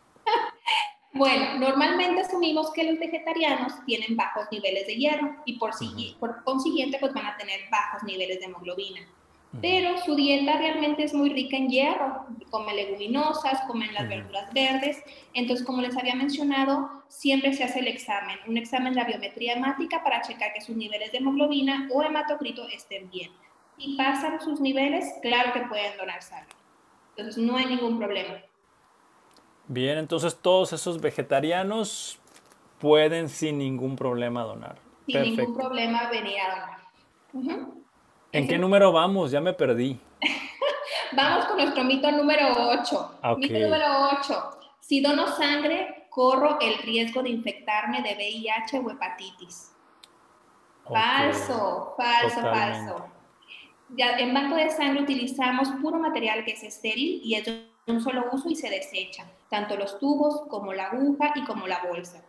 Bueno, 1.12 1.58
normalmente 1.58 2.20
asumimos 2.20 2.72
que 2.72 2.84
los 2.84 2.98
vegetarianos 2.98 3.72
tienen 3.84 4.16
bajos 4.16 4.46
niveles 4.52 4.86
de 4.86 4.96
hierro 4.96 5.36
y 5.44 5.58
por, 5.58 5.72
por 6.20 6.44
consiguiente 6.44 6.98
pues 7.00 7.12
van 7.12 7.26
a 7.26 7.36
tener 7.36 7.60
bajos 7.70 8.04
niveles 8.04 8.38
de 8.38 8.46
hemoglobina. 8.46 9.00
Pero 9.60 9.98
su 9.98 10.14
dieta 10.14 10.58
realmente 10.58 11.02
es 11.02 11.12
muy 11.12 11.30
rica 11.30 11.56
en 11.56 11.68
hierro, 11.68 12.24
comen 12.50 12.76
leguminosas, 12.76 13.60
comen 13.62 13.92
las 13.92 14.08
verduras 14.08 14.52
verdes. 14.54 15.02
Entonces, 15.34 15.66
como 15.66 15.82
les 15.82 15.96
había 15.96 16.14
mencionado, 16.14 17.02
siempre 17.08 17.52
se 17.52 17.64
hace 17.64 17.80
el 17.80 17.88
examen, 17.88 18.38
un 18.46 18.56
examen 18.56 18.94
de 18.94 19.02
biometría 19.02 19.54
hemática 19.54 20.04
para 20.04 20.22
checar 20.22 20.52
que 20.52 20.60
sus 20.60 20.76
niveles 20.76 21.10
de 21.10 21.18
hemoglobina 21.18 21.88
o 21.92 22.00
hematocrito 22.00 22.68
estén 22.68 23.10
bien. 23.10 23.32
Si 23.76 23.96
pasan 23.96 24.40
sus 24.40 24.60
niveles, 24.60 25.04
claro 25.20 25.52
que 25.52 25.66
pueden 25.66 25.96
donar 25.96 26.22
sangre. 26.22 26.54
Entonces, 27.16 27.42
no 27.42 27.56
hay 27.56 27.66
ningún 27.66 27.98
problema. 27.98 28.40
Bien, 29.72 29.98
entonces 29.98 30.36
todos 30.36 30.72
esos 30.72 31.00
vegetarianos 31.00 32.18
pueden 32.80 33.28
sin 33.28 33.58
ningún 33.58 33.94
problema 33.94 34.42
donar. 34.42 34.78
Sin 35.06 35.22
ningún 35.22 35.54
problema 35.54 36.10
venir 36.10 36.38
a 36.40 36.76
donar. 37.32 37.68
¿En 38.32 38.48
qué 38.48 38.58
número 38.58 38.90
vamos? 38.90 39.30
Ya 39.30 39.40
me 39.40 39.52
perdí. 39.52 39.96
vamos 41.12 41.44
con 41.44 41.58
nuestro 41.58 41.84
mito 41.84 42.10
número 42.10 42.48
8. 42.82 43.20
Mito 43.38 43.58
número 43.60 43.86
8. 44.18 44.50
Si 44.80 45.00
dono 45.00 45.28
sangre, 45.28 46.08
corro 46.10 46.58
el 46.60 46.78
riesgo 46.78 47.22
de 47.22 47.28
infectarme 47.28 48.02
de 48.02 48.16
VIH 48.16 48.80
o 48.80 48.90
hepatitis. 48.90 49.72
Falso, 50.82 51.94
falso, 51.96 52.40
falso. 52.40 53.06
Ya, 53.90 54.18
en 54.18 54.34
banco 54.34 54.56
de 54.56 54.68
sangre 54.70 55.02
utilizamos 55.02 55.68
puro 55.80 55.96
material 56.00 56.44
que 56.44 56.54
es 56.54 56.64
estéril 56.64 57.20
y 57.22 57.36
es 57.36 57.69
un 57.86 58.00
solo 58.00 58.26
uso 58.32 58.48
y 58.48 58.56
se 58.56 58.70
desecha, 58.70 59.26
tanto 59.48 59.76
los 59.76 59.98
tubos 59.98 60.42
como 60.48 60.72
la 60.72 60.86
aguja 60.86 61.32
y 61.34 61.44
como 61.44 61.66
la 61.66 61.80
bolsa. 61.82 62.22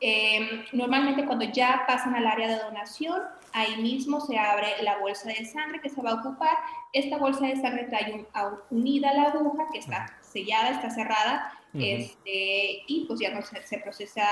Em, 0.00 0.64
normalmente 0.72 1.24
cuando 1.24 1.44
ya 1.46 1.84
pasan 1.86 2.14
al 2.14 2.26
área 2.26 2.48
de 2.48 2.62
donación, 2.62 3.22
ahí 3.52 3.76
mismo 3.80 4.20
se 4.20 4.38
abre 4.38 4.82
la 4.82 4.98
bolsa 4.98 5.28
de 5.28 5.44
sangre 5.46 5.80
que 5.80 5.88
se 5.88 6.02
va 6.02 6.10
a 6.10 6.14
ocupar. 6.14 6.56
Esta 6.92 7.16
bolsa 7.16 7.46
de 7.46 7.56
sangre 7.56 7.84
trae 7.84 8.26
unida 8.70 9.10
a 9.10 9.14
la 9.14 9.22
aguja 9.24 9.66
que 9.72 9.78
está 9.78 10.18
sellada, 10.20 10.70
está 10.70 10.90
cerrada, 10.90 11.52
este, 11.72 12.84
y 12.86 13.04
pues 13.08 13.18
ya 13.18 13.30
no 13.30 13.42
se, 13.42 13.78
procesa, 13.78 14.28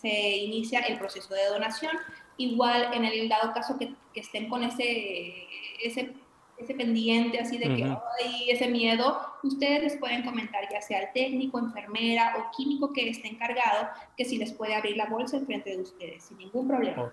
se, 0.00 0.36
inicia 0.36 0.80
el 0.80 0.98
proceso 0.98 1.34
de 1.34 1.46
donación. 1.46 1.96
Igual 2.36 2.94
en 2.94 3.04
el 3.04 3.28
dado 3.28 3.52
caso 3.52 3.76
que, 3.78 3.92
que 4.14 4.20
estén 4.20 4.48
con 4.48 4.62
ese, 4.62 5.46
ese 5.82 6.14
ese 6.60 6.74
pendiente 6.74 7.38
así 7.38 7.58
de 7.58 7.74
que 7.74 7.84
hay 7.84 8.50
ese 8.50 8.68
miedo, 8.68 9.18
ustedes 9.42 9.82
les 9.82 9.96
pueden 9.96 10.22
comentar 10.24 10.62
ya 10.70 10.80
sea 10.80 11.00
al 11.00 11.12
técnico, 11.12 11.58
enfermera 11.58 12.34
o 12.38 12.56
químico 12.56 12.92
que 12.92 13.08
esté 13.08 13.28
encargado, 13.28 13.88
que 14.16 14.24
si 14.24 14.36
les 14.36 14.52
puede 14.52 14.74
abrir 14.74 14.96
la 14.96 15.06
bolsa 15.06 15.38
en 15.38 15.46
frente 15.46 15.70
de 15.70 15.82
ustedes, 15.82 16.24
sin 16.24 16.38
ningún 16.38 16.68
problema. 16.68 17.12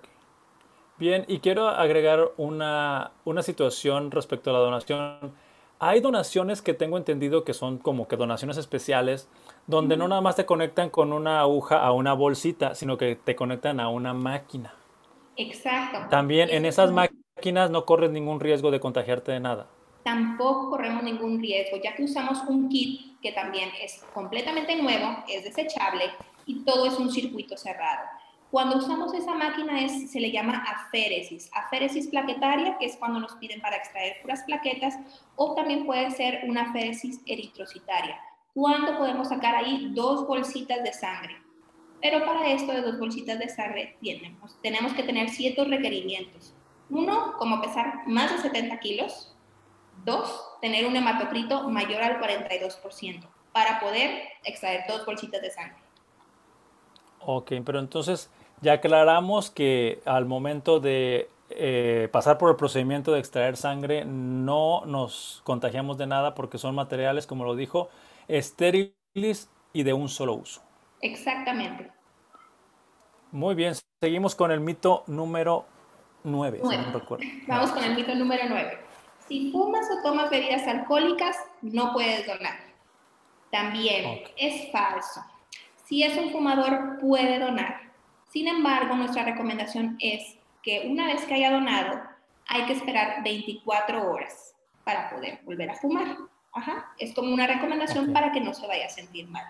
Bien, 0.97 1.25
y 1.27 1.39
quiero 1.39 1.69
agregar 1.69 2.31
una, 2.37 3.11
una 3.23 3.43
situación 3.43 4.11
respecto 4.11 4.49
a 4.49 4.53
la 4.53 4.59
donación. 4.59 5.31
Hay 5.79 6.01
donaciones 6.01 6.63
que 6.63 6.73
tengo 6.73 6.97
entendido 6.97 7.43
que 7.43 7.53
son 7.53 7.77
como 7.77 8.07
que 8.07 8.17
donaciones 8.17 8.57
especiales, 8.57 9.29
donde 9.67 9.95
no 9.95 10.07
nada 10.07 10.21
más 10.21 10.35
te 10.35 10.47
conectan 10.47 10.89
con 10.89 11.13
una 11.13 11.39
aguja 11.39 11.85
a 11.85 11.91
una 11.91 12.13
bolsita, 12.13 12.73
sino 12.73 12.97
que 12.97 13.15
te 13.15 13.35
conectan 13.35 13.79
a 13.79 13.89
una 13.89 14.13
máquina. 14.13 14.73
Exacto. 15.35 15.99
También 16.09 16.49
en 16.49 16.65
esas 16.65 16.91
máquinas 16.91 17.16
máquinas 17.37 17.69
no 17.69 17.85
corres 17.85 18.09
ningún 18.09 18.39
riesgo 18.39 18.71
de 18.71 18.79
contagiarte 18.79 19.31
de 19.31 19.39
nada. 19.39 19.67
Tampoco 20.03 20.71
corremos 20.71 21.03
ningún 21.03 21.39
riesgo, 21.39 21.77
ya 21.83 21.95
que 21.95 22.03
usamos 22.03 22.41
un 22.47 22.67
kit 22.67 23.19
que 23.21 23.31
también 23.31 23.69
es 23.79 24.03
completamente 24.13 24.75
nuevo, 24.81 25.23
es 25.27 25.43
desechable 25.43 26.05
y 26.47 26.63
todo 26.63 26.87
es 26.87 26.97
un 26.97 27.11
circuito 27.11 27.55
cerrado. 27.55 28.07
Cuando 28.49 28.77
usamos 28.77 29.13
esa 29.13 29.35
máquina 29.35 29.81
es, 29.81 30.09
se 30.11 30.19
le 30.19 30.31
llama 30.31 30.63
aféresis, 30.65 31.51
aféresis 31.53 32.07
plaquetaria, 32.07 32.77
que 32.79 32.85
es 32.85 32.95
cuando 32.95 33.19
nos 33.19 33.35
piden 33.35 33.61
para 33.61 33.75
extraer 33.75 34.15
puras 34.21 34.41
plaquetas, 34.43 34.97
o 35.35 35.53
también 35.53 35.85
puede 35.85 36.09
ser 36.11 36.39
una 36.47 36.69
aféresis 36.69 37.21
eritrocitaria, 37.27 38.19
cuando 38.55 38.97
podemos 38.97 39.27
sacar 39.27 39.55
ahí 39.55 39.91
dos 39.93 40.25
bolsitas 40.25 40.81
de 40.83 40.93
sangre. 40.93 41.35
Pero 42.01 42.25
para 42.25 42.49
esto 42.49 42.71
de 42.71 42.81
dos 42.81 42.97
bolsitas 42.97 43.37
de 43.37 43.49
sangre 43.49 43.97
tenemos, 44.01 44.59
tenemos 44.61 44.93
que 44.93 45.03
tener 45.03 45.29
ciertos 45.29 45.67
requerimientos. 45.67 46.55
Uno, 46.89 47.35
como 47.37 47.61
pesar 47.61 48.07
más 48.07 48.31
de 48.31 48.37
70 48.37 48.79
kilos. 48.79 49.33
Dos, 50.05 50.57
tener 50.61 50.85
un 50.85 50.95
hematocrito 50.95 51.69
mayor 51.69 52.01
al 52.01 52.19
42% 52.21 53.27
para 53.51 53.79
poder 53.79 54.23
extraer 54.43 54.85
dos 54.87 55.05
bolsitas 55.05 55.41
de 55.41 55.51
sangre. 55.51 55.77
Ok, 57.19 57.53
pero 57.65 57.79
entonces 57.79 58.29
ya 58.61 58.73
aclaramos 58.73 59.49
que 59.49 60.01
al 60.05 60.25
momento 60.25 60.79
de 60.79 61.29
eh, 61.49 62.09
pasar 62.11 62.37
por 62.37 62.49
el 62.49 62.55
procedimiento 62.55 63.11
de 63.11 63.19
extraer 63.19 63.57
sangre 63.57 64.03
no 64.05 64.85
nos 64.85 65.41
contagiamos 65.43 65.97
de 65.97 66.07
nada 66.07 66.35
porque 66.35 66.57
son 66.57 66.75
materiales, 66.75 67.25
como 67.25 67.45
lo 67.45 67.55
dijo, 67.55 67.89
estériles 68.27 69.49
y 69.73 69.83
de 69.83 69.93
un 69.93 70.09
solo 70.09 70.33
uso. 70.33 70.61
Exactamente. 71.01 71.91
Muy 73.31 73.55
bien, 73.55 73.73
seguimos 74.01 74.35
con 74.35 74.51
el 74.51 74.59
mito 74.59 75.03
número 75.07 75.65
9, 76.27 76.61
Vamos 77.47 77.71
con 77.71 77.83
el 77.83 77.95
mito 77.95 78.13
número 78.13 78.43
9. 78.47 78.79
Si 79.27 79.51
fumas 79.51 79.87
o 79.91 80.01
tomas 80.03 80.29
bebidas 80.29 80.67
alcohólicas, 80.67 81.37
no 81.61 81.93
puedes 81.93 82.25
donar. 82.27 82.59
También 83.51 84.23
es 84.37 84.71
falso. 84.71 85.21
Si 85.85 86.03
es 86.03 86.17
un 86.17 86.31
fumador, 86.31 86.99
puede 86.99 87.39
donar. 87.39 87.81
Sin 88.29 88.47
embargo, 88.47 88.95
nuestra 88.95 89.23
recomendación 89.23 89.97
es 89.99 90.37
que 90.61 90.87
una 90.89 91.07
vez 91.07 91.23
que 91.25 91.35
haya 91.35 91.51
donado, 91.51 92.01
hay 92.47 92.65
que 92.65 92.73
esperar 92.73 93.23
24 93.23 94.11
horas 94.11 94.53
para 94.83 95.09
poder 95.09 95.39
volver 95.43 95.69
a 95.69 95.75
fumar. 95.75 96.17
Ajá. 96.53 96.91
Es 96.97 97.13
como 97.13 97.33
una 97.33 97.47
recomendación 97.47 98.13
para 98.13 98.31
que 98.31 98.41
no 98.41 98.53
se 98.53 98.67
vaya 98.67 98.85
a 98.85 98.89
sentir 98.89 99.27
mal. 99.27 99.45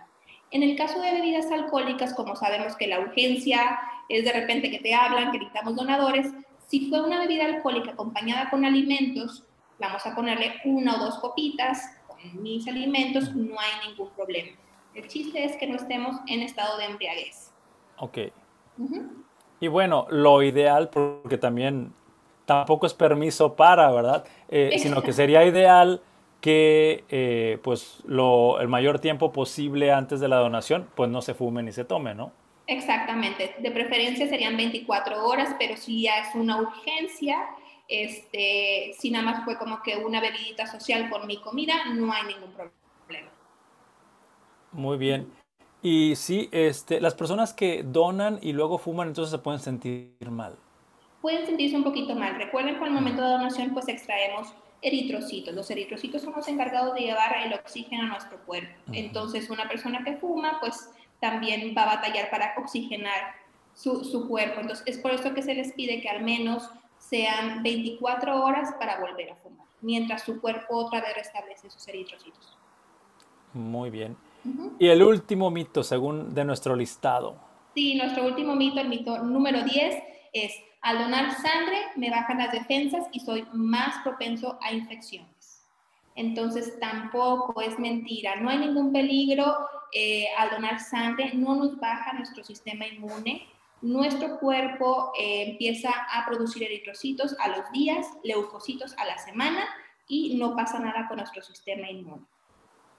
En 0.52 0.63
el 0.63 0.78
caso 0.78 1.02
de 1.02 1.12
bebidas 1.12 1.52
alcohólicas, 1.52 2.13
como 2.13 2.36
sabemos 2.36 2.76
que 2.76 2.88
la 2.88 3.00
urgencia 3.00 3.80
es 4.10 4.24
de 4.24 4.32
repente 4.32 4.72
que 4.72 4.80
te 4.80 4.94
hablan, 4.94 5.32
que 5.32 5.40
necesitamos 5.40 5.76
donadores, 5.76 6.28
si 6.68 6.90
fue 6.90 7.02
una 7.02 7.20
bebida 7.20 7.46
alcohólica 7.46 7.92
acompañada 7.92 8.50
con 8.50 8.66
alimentos, 8.66 9.44
vamos 9.80 10.06
a 10.06 10.14
ponerle 10.14 10.54
una 10.66 10.96
o 10.96 11.00
dos 11.00 11.18
copitas 11.20 11.82
con 12.08 12.18
mis 12.42 12.68
alimentos, 12.68 13.34
no 13.34 13.56
hay 13.60 13.90
ningún 13.90 14.10
problema. 14.12 14.52
El 14.94 15.08
chiste 15.08 15.44
es 15.44 15.56
que 15.56 15.68
no 15.68 15.76
estemos 15.76 16.18
en 16.28 16.42
estado 16.42 16.78
de 16.78 16.86
embriaguez. 16.86 17.52
Ok. 18.00 18.18
Y 19.60 19.68
bueno, 19.68 20.08
lo 20.10 20.44
ideal, 20.44 20.90
porque 20.90 21.38
también 21.38 21.94
tampoco 22.46 22.86
es 22.86 22.94
permiso 22.94 23.56
para, 23.56 23.92
¿verdad? 23.92 24.26
Eh, 24.50 24.78
sino 24.80 25.02
que 25.02 25.14
sería 25.14 25.46
ideal 25.46 26.02
que 26.42 27.04
eh, 27.10 27.60
pues 27.64 28.04
lo, 28.06 28.60
el 28.60 28.68
mayor 28.68 29.00
tiempo 29.00 29.32
posible 29.32 29.92
antes 29.92 30.20
de 30.20 30.28
la 30.28 30.38
donación, 30.38 30.88
pues 30.96 31.10
no 31.10 31.22
se 31.22 31.34
fume 31.34 31.64
ni 31.64 31.72
se 31.72 31.86
tome, 31.86 32.14
¿no? 32.14 32.32
Exactamente, 32.68 33.56
de 33.60 33.72
preferencia 33.72 34.28
serían 34.28 34.58
24 34.58 35.26
horas, 35.26 35.56
pero 35.58 35.78
si 35.78 36.02
ya 36.02 36.20
es 36.20 36.36
una 36.36 36.62
urgencia, 36.62 37.48
este, 37.88 38.94
si 39.00 39.10
nada 39.10 39.24
más 39.24 39.46
fue 39.46 39.58
como 39.58 39.82
que 39.82 39.96
una 39.96 40.20
bebidita 40.20 40.68
social 40.68 41.10
con 41.10 41.26
mi 41.26 41.38
comida, 41.38 41.74
no 41.94 42.12
hay 42.12 42.24
ningún 42.28 42.52
problema. 42.52 43.32
Muy 44.74 44.98
bien. 44.98 45.32
Y 45.82 46.16
sí, 46.18 46.50
este, 46.52 47.00
las 47.00 47.16
personas 47.16 47.54
que 47.54 47.84
donan 47.84 48.40
y 48.42 48.52
luego 48.52 48.78
fuman, 48.78 49.08
entonces 49.08 49.32
se 49.32 49.38
pueden 49.38 49.62
sentir 49.62 50.30
mal. 50.30 50.58
Pueden 51.22 51.46
sentirse 51.46 51.78
un 51.78 51.86
poquito 51.86 52.16
mal. 52.16 52.36
Recuerden 52.36 52.78
que 52.78 52.84
al 52.84 52.92
momento 52.92 53.22
de 53.22 53.30
donación, 53.30 53.74
pues 53.74 53.88
extraemos 53.88 54.54
eritrocitos. 54.82 55.54
Los 55.56 55.72
eritrocitos 55.72 56.22
son 56.22 56.34
los 56.36 56.48
encargados 56.48 56.94
de 56.96 57.02
llevar 57.02 57.36
el 57.46 57.54
oxígeno 57.54 58.04
a 58.04 58.08
nuestro 58.08 58.38
cuerpo. 58.46 58.74
Entonces, 58.92 59.50
una 59.50 59.68
persona 59.70 60.04
que 60.04 60.18
fuma, 60.18 60.60
pues 60.60 60.92
también 61.20 61.74
va 61.78 61.84
a 61.84 61.96
batallar 61.98 62.30
para 62.30 62.54
oxigenar 62.58 63.36
su, 63.74 64.04
su 64.04 64.28
cuerpo. 64.28 64.62
Entonces, 64.62 64.84
es 64.88 64.98
por 64.98 65.12
eso 65.12 65.34
que 65.34 65.42
se 65.42 65.54
les 65.54 65.74
pide 65.74 66.02
que 66.02 66.10
al 66.10 66.24
menos 66.24 66.70
sean 66.98 67.64
24 67.64 68.44
horas 68.44 68.74
para 68.80 69.00
volver 69.00 69.32
a 69.32 69.36
fumar, 69.36 69.66
mientras 69.82 70.24
su 70.24 70.42
cuerpo 70.42 70.76
otra 70.76 71.02
vez 71.02 71.16
restablece 71.16 71.70
sus 71.70 71.88
eritrocitos. 71.88 72.58
Muy 73.54 73.90
bien. 73.90 74.18
Y 74.80 74.88
el 74.88 75.04
último 75.04 75.50
mito, 75.52 75.84
según 75.84 76.34
de 76.34 76.46
nuestro 76.46 76.76
listado. 76.76 77.36
Sí, 77.74 77.96
nuestro 77.96 78.26
último 78.26 78.56
mito, 78.56 78.80
el 78.80 78.90
mito 78.90 79.18
número 79.20 79.64
10, 79.64 80.04
es 80.34 80.54
al 80.82 81.00
donar 81.00 81.32
sangre 81.32 81.78
me 81.96 82.10
bajan 82.10 82.38
las 82.38 82.52
defensas 82.52 83.08
y 83.12 83.20
soy 83.20 83.46
más 83.54 83.96
propenso 84.04 84.58
a 84.62 84.72
infecciones. 84.74 85.30
Entonces 86.18 86.80
tampoco 86.80 87.62
es 87.62 87.78
mentira, 87.78 88.36
no 88.38 88.50
hay 88.50 88.58
ningún 88.58 88.92
peligro 88.92 89.56
eh, 89.94 90.26
al 90.36 90.50
donar 90.50 90.80
sangre, 90.80 91.32
no 91.36 91.56
nos 91.56 91.80
baja 91.80 92.14
nuestro 92.14 92.44
sistema 92.44 92.88
inmune, 92.88 93.48
nuestro 93.82 94.40
cuerpo 94.40 95.14
eh, 95.16 95.52
empieza 95.52 95.92
a 95.92 96.26
producir 96.26 96.64
eritrocitos 96.64 97.36
a 97.40 97.50
los 97.50 97.72
días, 97.72 98.08
leucocitos 98.24 98.96
a 98.98 99.06
la 99.06 99.20
semana 99.20 99.64
y 100.08 100.36
no 100.38 100.56
pasa 100.56 100.80
nada 100.80 101.08
con 101.08 101.18
nuestro 101.18 101.44
sistema 101.44 101.88
inmune. 101.88 102.26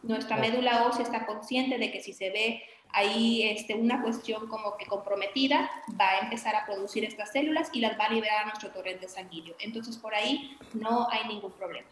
Nuestra 0.04 0.36
médula 0.36 0.86
ósea 0.86 1.02
está 1.02 1.26
consciente 1.26 1.76
de 1.76 1.90
que 1.90 2.00
si 2.00 2.12
se 2.12 2.30
ve 2.30 2.62
ahí 2.90 3.42
este, 3.42 3.74
una 3.74 4.00
cuestión 4.00 4.46
como 4.46 4.76
que 4.76 4.86
comprometida, 4.86 5.68
va 6.00 6.10
a 6.10 6.18
empezar 6.20 6.54
a 6.54 6.64
producir 6.64 7.04
estas 7.04 7.32
células 7.32 7.68
y 7.72 7.80
las 7.80 7.98
va 7.98 8.04
a 8.04 8.12
liberar 8.12 8.42
a 8.42 8.44
nuestro 8.44 8.70
torrente 8.70 9.08
sanguíneo. 9.08 9.56
Entonces 9.58 9.96
por 9.96 10.14
ahí 10.14 10.56
no 10.72 11.08
hay 11.10 11.26
ningún 11.26 11.50
problema. 11.50 11.88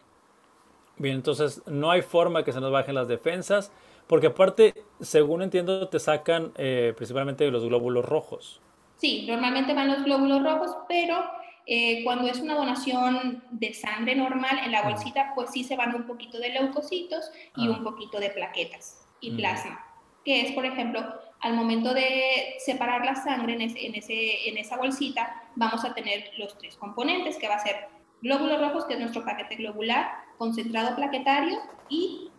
Bien, 0.97 1.15
entonces 1.15 1.61
no 1.67 1.91
hay 1.91 2.01
forma 2.01 2.43
que 2.43 2.51
se 2.51 2.59
nos 2.59 2.71
bajen 2.71 2.95
las 2.95 3.07
defensas, 3.07 3.71
porque 4.07 4.27
aparte, 4.27 4.73
según 4.99 5.41
entiendo, 5.41 5.87
te 5.89 5.99
sacan 5.99 6.51
eh, 6.55 6.93
principalmente 6.95 7.49
los 7.51 7.65
glóbulos 7.65 8.05
rojos. 8.05 8.61
Sí, 8.95 9.25
normalmente 9.27 9.73
van 9.73 9.89
los 9.89 10.03
glóbulos 10.03 10.43
rojos, 10.43 10.75
pero 10.87 11.23
eh, 11.67 12.03
cuando 12.03 12.27
es 12.27 12.39
una 12.39 12.55
donación 12.55 13.43
de 13.51 13.73
sangre 13.73 14.15
normal 14.15 14.57
en 14.63 14.71
la 14.71 14.81
bolsita, 14.83 15.33
pues 15.35 15.51
sí 15.51 15.63
se 15.63 15.75
van 15.75 15.93
un 15.93 16.07
poquito 16.07 16.39
de 16.39 16.49
leucocitos 16.49 17.29
y 17.55 17.67
un 17.67 17.83
poquito 17.83 18.19
de 18.19 18.31
plaquetas 18.31 19.05
y 19.19 19.31
plasma, 19.31 19.85
que 20.23 20.41
es, 20.41 20.51
por 20.53 20.65
ejemplo, 20.65 21.03
al 21.41 21.53
momento 21.53 21.93
de 21.93 22.55
separar 22.59 23.05
la 23.05 23.15
sangre 23.15 23.53
en, 23.53 23.61
ese, 23.61 23.85
en, 23.85 23.95
ese, 23.95 24.49
en 24.49 24.57
esa 24.57 24.77
bolsita, 24.77 25.43
vamos 25.55 25.85
a 25.85 25.93
tener 25.93 26.31
los 26.37 26.57
tres 26.57 26.75
componentes, 26.77 27.37
que 27.37 27.47
va 27.47 27.55
a 27.55 27.59
ser 27.59 27.87
glóbulos 28.21 28.59
rojos, 28.59 28.85
que 28.85 28.93
es 28.93 28.99
nuestro 28.99 29.23
paquete 29.23 29.55
globular, 29.57 30.26
concentrado 30.37 30.95
plaquetario 30.95 31.59
y 31.89 32.29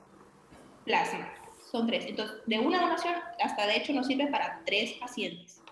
plasma. 0.84 1.32
Son 1.70 1.86
tres. 1.86 2.06
Entonces, 2.06 2.38
de 2.46 2.58
una 2.58 2.80
donación 2.80 3.14
hasta 3.42 3.66
de 3.66 3.76
hecho 3.76 3.92
nos 3.92 4.06
sirve 4.06 4.26
para 4.28 4.62
tres 4.64 4.94
pacientes. 4.94 5.62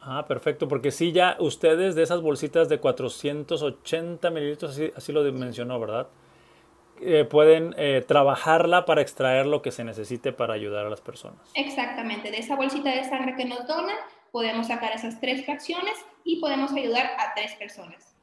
Ah, 0.00 0.24
perfecto, 0.26 0.68
porque 0.68 0.90
sí, 0.90 1.12
ya 1.12 1.36
ustedes 1.40 1.94
de 1.94 2.02
esas 2.02 2.22
bolsitas 2.22 2.68
de 2.68 2.78
480 2.78 4.30
mililitros, 4.30 4.80
así, 4.96 5.12
lo 5.12 5.22
mencionó, 5.32 5.80
¿verdad? 5.80 6.06
Eh, 7.00 7.24
pueden 7.24 7.74
eh, 7.76 8.04
trabajarla 8.06 8.84
para 8.84 9.02
extraer 9.02 9.46
lo 9.46 9.60
que 9.60 9.72
se 9.72 9.84
necesite 9.84 10.32
para 10.32 10.54
ayudar 10.54 10.86
a 10.86 10.90
las 10.90 11.00
personas. 11.00 11.50
Exactamente, 11.54 12.30
de 12.30 12.38
esa 12.38 12.56
bolsita 12.56 12.90
de 12.90 13.04
sangre 13.04 13.34
que 13.36 13.44
nos 13.44 13.66
donan, 13.66 13.96
podemos 14.30 14.68
sacar 14.68 14.92
esas 14.92 15.20
tres 15.20 15.44
fracciones 15.44 15.94
y 16.24 16.40
podemos 16.40 16.72
ayudar 16.72 17.10
a 17.18 17.34
tres 17.34 17.54
personas. 17.54 18.17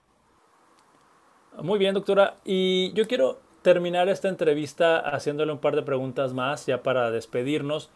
Muy 1.62 1.80
bien, 1.80 1.94
doctora. 1.94 2.38
Y 2.44 2.94
yo 2.94 3.08
quiero 3.08 3.40
terminar 3.62 4.10
esta 4.10 4.30
entrevista 4.30 5.00
haciéndole 5.00 5.52
un 5.52 5.60
par 5.60 5.76
de 5.76 5.82
preguntas 5.82 6.34
más 6.34 6.66
ya 6.66 6.84
para 6.84 7.10
despedirnos. 7.12 7.90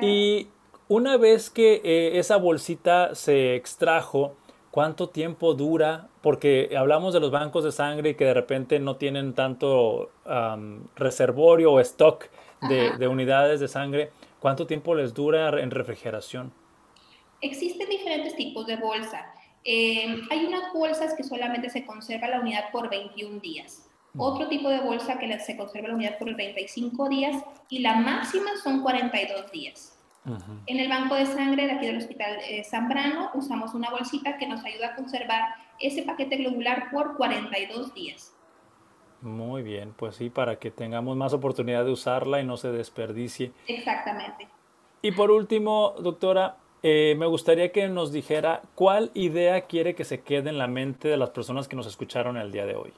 Y 0.00 0.48
una 0.88 1.16
vez 1.16 1.48
que 1.50 1.80
eh, 1.84 2.18
esa 2.18 2.36
bolsita 2.36 3.14
se 3.14 3.54
extrajo, 3.54 4.34
¿cuánto 4.70 5.08
tiempo 5.08 5.54
dura? 5.54 6.08
Porque 6.22 6.74
hablamos 6.76 7.14
de 7.14 7.20
los 7.20 7.30
bancos 7.30 7.62
de 7.62 7.72
sangre 7.72 8.16
que 8.16 8.24
de 8.24 8.34
repente 8.34 8.78
no 8.78 8.96
tienen 8.96 9.34
tanto 9.34 10.10
reservorio 10.96 11.72
o 11.72 11.80
stock 11.80 12.26
de, 12.68 13.08
unidades 13.08 13.60
de 13.60 13.68
sangre. 13.68 14.10
¿Cuánto 14.40 14.66
tiempo 14.66 14.94
les 14.94 15.14
dura 15.14 15.60
en 15.60 15.70
refrigeración? 15.70 16.52
Existen 17.40 17.88
diferentes 17.88 18.34
tipos 18.34 18.66
de 18.66 18.76
bolsa. 18.76 19.31
Eh, 19.64 20.22
hay 20.30 20.44
unas 20.46 20.72
bolsas 20.72 21.14
que 21.14 21.22
solamente 21.22 21.70
se 21.70 21.84
conserva 21.84 22.28
la 22.28 22.40
unidad 22.40 22.70
por 22.72 22.90
21 22.90 23.40
días. 23.40 23.88
Otro 24.16 24.48
tipo 24.48 24.68
de 24.68 24.80
bolsa 24.80 25.18
que 25.18 25.38
se 25.38 25.56
conserva 25.56 25.88
la 25.88 25.94
unidad 25.94 26.18
por 26.18 26.34
35 26.34 27.08
días 27.08 27.42
y 27.70 27.78
la 27.78 27.96
máxima 27.96 28.50
son 28.62 28.82
42 28.82 29.50
días. 29.50 29.98
En 30.66 30.78
el 30.78 30.88
banco 30.88 31.16
de 31.16 31.26
sangre 31.26 31.66
de 31.66 31.72
aquí 31.72 31.86
del 31.86 31.98
Hospital 31.98 32.38
eh, 32.48 32.62
Zambrano 32.62 33.30
usamos 33.34 33.74
una 33.74 33.90
bolsita 33.90 34.38
que 34.38 34.46
nos 34.46 34.64
ayuda 34.64 34.88
a 34.88 34.94
conservar 34.94 35.54
ese 35.80 36.02
paquete 36.02 36.36
globular 36.36 36.90
por 36.92 37.16
42 37.16 37.92
días. 37.92 38.32
Muy 39.20 39.62
bien, 39.62 39.94
pues 39.96 40.16
sí, 40.16 40.30
para 40.30 40.58
que 40.58 40.70
tengamos 40.70 41.16
más 41.16 41.32
oportunidad 41.32 41.84
de 41.84 41.92
usarla 41.92 42.40
y 42.40 42.44
no 42.44 42.56
se 42.56 42.70
desperdicie. 42.70 43.52
Exactamente. 43.66 44.48
Y 45.00 45.12
por 45.12 45.30
último, 45.32 45.94
doctora, 45.98 46.56
eh, 46.82 47.14
me 47.16 47.26
gustaría 47.26 47.70
que 47.70 47.88
nos 47.88 48.12
dijera 48.12 48.62
cuál 48.74 49.10
idea 49.14 49.62
quiere 49.62 49.94
que 49.94 50.04
se 50.04 50.22
quede 50.22 50.50
en 50.50 50.58
la 50.58 50.66
mente 50.66 51.08
de 51.08 51.16
las 51.16 51.30
personas 51.30 51.68
que 51.68 51.76
nos 51.76 51.86
escucharon 51.86 52.36
el 52.36 52.50
día 52.50 52.66
de 52.66 52.76
hoy. 52.76 52.92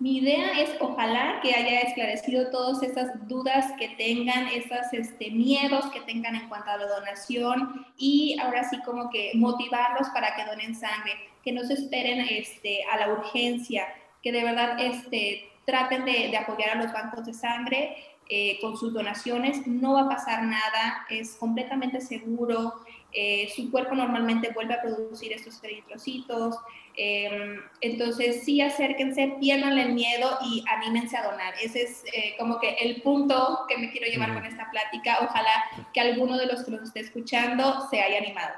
Mi 0.00 0.18
idea 0.18 0.60
es 0.60 0.76
ojalá 0.80 1.40
que 1.40 1.54
haya 1.54 1.80
esclarecido 1.80 2.50
todas 2.50 2.82
esas 2.82 3.26
dudas 3.28 3.72
que 3.78 3.88
tengan, 3.90 4.48
esos 4.48 4.92
este, 4.92 5.30
miedos 5.30 5.86
que 5.86 6.00
tengan 6.00 6.34
en 6.34 6.48
cuanto 6.48 6.70
a 6.70 6.76
la 6.76 6.86
donación 6.86 7.86
y 7.96 8.36
ahora 8.40 8.64
sí 8.68 8.78
como 8.84 9.08
que 9.08 9.30
motivarlos 9.34 10.08
para 10.08 10.34
que 10.34 10.44
donen 10.44 10.74
sangre, 10.74 11.12
que 11.44 11.52
no 11.52 11.62
se 11.62 11.74
esperen 11.74 12.26
este, 12.28 12.84
a 12.84 12.98
la 12.98 13.12
urgencia, 13.12 13.86
que 14.20 14.32
de 14.32 14.42
verdad 14.42 14.76
este, 14.80 15.48
traten 15.64 16.04
de, 16.04 16.36
apoyar 16.36 16.70
a 16.70 16.82
los 16.82 16.92
bancos 16.92 17.24
de 17.24 17.32
sangre 17.32 17.96
eh, 18.30 18.58
con 18.62 18.78
sus 18.78 18.94
donaciones. 18.94 19.66
No 19.66 19.92
va 19.92 20.02
a 20.02 20.08
pasar 20.08 20.44
nada, 20.44 21.06
es 21.10 21.34
completamente 21.34 22.00
seguro. 22.00 22.72
Eh, 23.12 23.52
su 23.54 23.70
cuerpo 23.70 23.94
normalmente 23.94 24.50
vuelve 24.54 24.72
a 24.72 24.80
producir 24.80 25.30
estos 25.34 25.62
eritrocitos. 25.62 26.56
Em, 26.96 27.60
entonces, 27.82 28.42
sí, 28.42 28.62
acérquense, 28.62 29.36
pierdan 29.40 29.76
el 29.76 29.92
miedo 29.92 30.38
y 30.42 30.64
anímense 30.68 31.18
a 31.18 31.30
donar. 31.30 31.52
Ese 31.62 31.82
es 31.82 32.04
eh, 32.14 32.34
como 32.38 32.58
que 32.58 32.70
el 32.80 33.02
punto 33.02 33.66
que 33.68 33.76
me 33.76 33.90
quiero 33.90 34.06
llevar 34.06 34.32
con 34.32 34.46
esta 34.46 34.70
plática. 34.70 35.18
Ojalá 35.20 35.62
que 35.92 36.00
alguno 36.00 36.38
de 36.38 36.46
los 36.46 36.64
que 36.64 36.70
nos 36.70 36.82
esté 36.84 37.00
escuchando 37.00 37.86
se 37.90 38.00
haya 38.00 38.18
animado. 38.18 38.54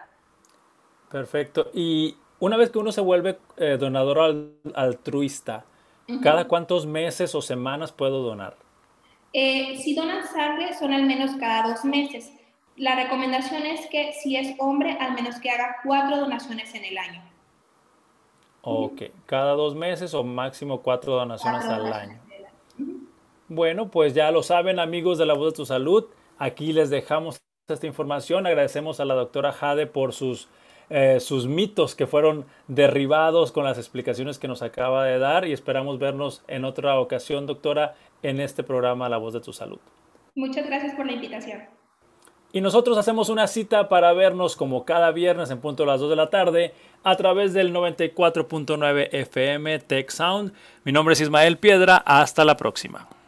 Perfecto. 1.11 1.73
Y 1.75 2.17
una 2.39 2.57
vez 2.57 2.71
que 2.71 2.79
uno 2.79 2.93
se 2.93 3.01
vuelve 3.01 3.39
donador 3.81 4.53
altruista, 4.77 5.65
¿cada 6.23 6.47
cuántos 6.47 6.87
meses 6.87 7.35
o 7.35 7.43
semanas 7.43 7.91
puedo 7.91 8.23
donar? 8.23 8.66
Eh, 9.33 9.79
si 9.79 9.95
donan 9.95 10.27
sangre, 10.27 10.75
son 10.75 10.93
al 10.93 11.05
menos 11.05 11.33
cada 11.37 11.69
dos 11.69 11.85
meses. 11.85 12.33
La 12.77 12.95
recomendación 12.95 13.65
es 13.65 13.87
que 13.87 14.13
si 14.13 14.37
es 14.37 14.55
hombre, 14.59 14.97
al 15.01 15.15
menos 15.15 15.39
que 15.41 15.51
haga 15.51 15.77
cuatro 15.85 16.19
donaciones 16.19 16.75
en 16.75 16.85
el 16.85 16.99
año. 16.99 17.23
Ok, 18.63 19.03
cada 19.27 19.53
dos 19.53 19.75
meses 19.75 20.13
o 20.13 20.25
máximo 20.25 20.83
cuatro 20.83 21.15
donaciones 21.15 21.65
al 21.67 21.93
año. 21.93 22.21
Bueno, 23.49 23.91
pues 23.91 24.13
ya 24.13 24.31
lo 24.31 24.43
saben 24.43 24.81
amigos 24.81 25.19
de 25.19 25.27
la 25.27 25.35
voz 25.35 25.53
de 25.53 25.57
tu 25.57 25.67
salud. 25.67 26.07
Aquí 26.37 26.73
les 26.73 26.91
dejamos 26.91 27.39
esta 27.69 27.87
información. 27.87 28.47
Agradecemos 28.47 28.99
a 28.99 29.05
la 29.05 29.15
doctora 29.15 29.53
Jade 29.53 29.87
por 29.87 30.13
sus, 30.13 30.49
eh, 30.89 31.19
sus 31.21 31.47
mitos 31.47 31.95
que 31.95 32.07
fueron 32.07 32.45
derribados 32.69 33.53
con 33.53 33.65
las 33.65 33.79
explicaciones 33.79 34.39
que 34.39 34.49
nos 34.49 34.63
acaba 34.63 35.05
de 35.05 35.19
dar 35.19 35.47
y 35.47 35.53
esperamos 35.53 35.99
vernos 35.99 36.43
en 36.49 36.65
otra 36.65 36.99
ocasión, 37.01 37.47
doctora, 37.47 37.95
en 38.23 38.41
este 38.41 38.63
programa 38.63 39.09
La 39.09 39.17
voz 39.17 39.35
de 39.35 39.41
tu 39.41 39.53
salud. 39.53 39.79
Muchas 40.35 40.67
gracias 40.67 40.95
por 40.95 41.07
la 41.07 41.13
invitación. 41.13 41.63
Y 42.53 42.61
nosotros 42.61 42.97
hacemos 42.97 43.29
una 43.29 43.49
cita 43.49 43.89
para 43.89 44.13
vernos 44.13 44.57
como 44.57 44.85
cada 44.85 45.11
viernes 45.11 45.51
en 45.51 45.61
punto 45.61 45.83
a 45.83 45.87
las 45.87 46.01
2 46.01 46.11
de 46.11 46.17
la 46.17 46.31
tarde 46.31 46.73
a 47.03 47.17
través 47.17 47.53
del 47.53 47.75
94.9 47.75 49.09
FM 49.13 49.79
Tech 49.81 50.11
Sound. 50.11 50.53
Mi 50.85 50.93
nombre 50.93 51.15
es 51.15 51.21
Ismael 51.21 51.59
Piedra. 51.59 51.97
Hasta 51.97 52.45
la 52.45 52.57
próxima. 52.57 53.09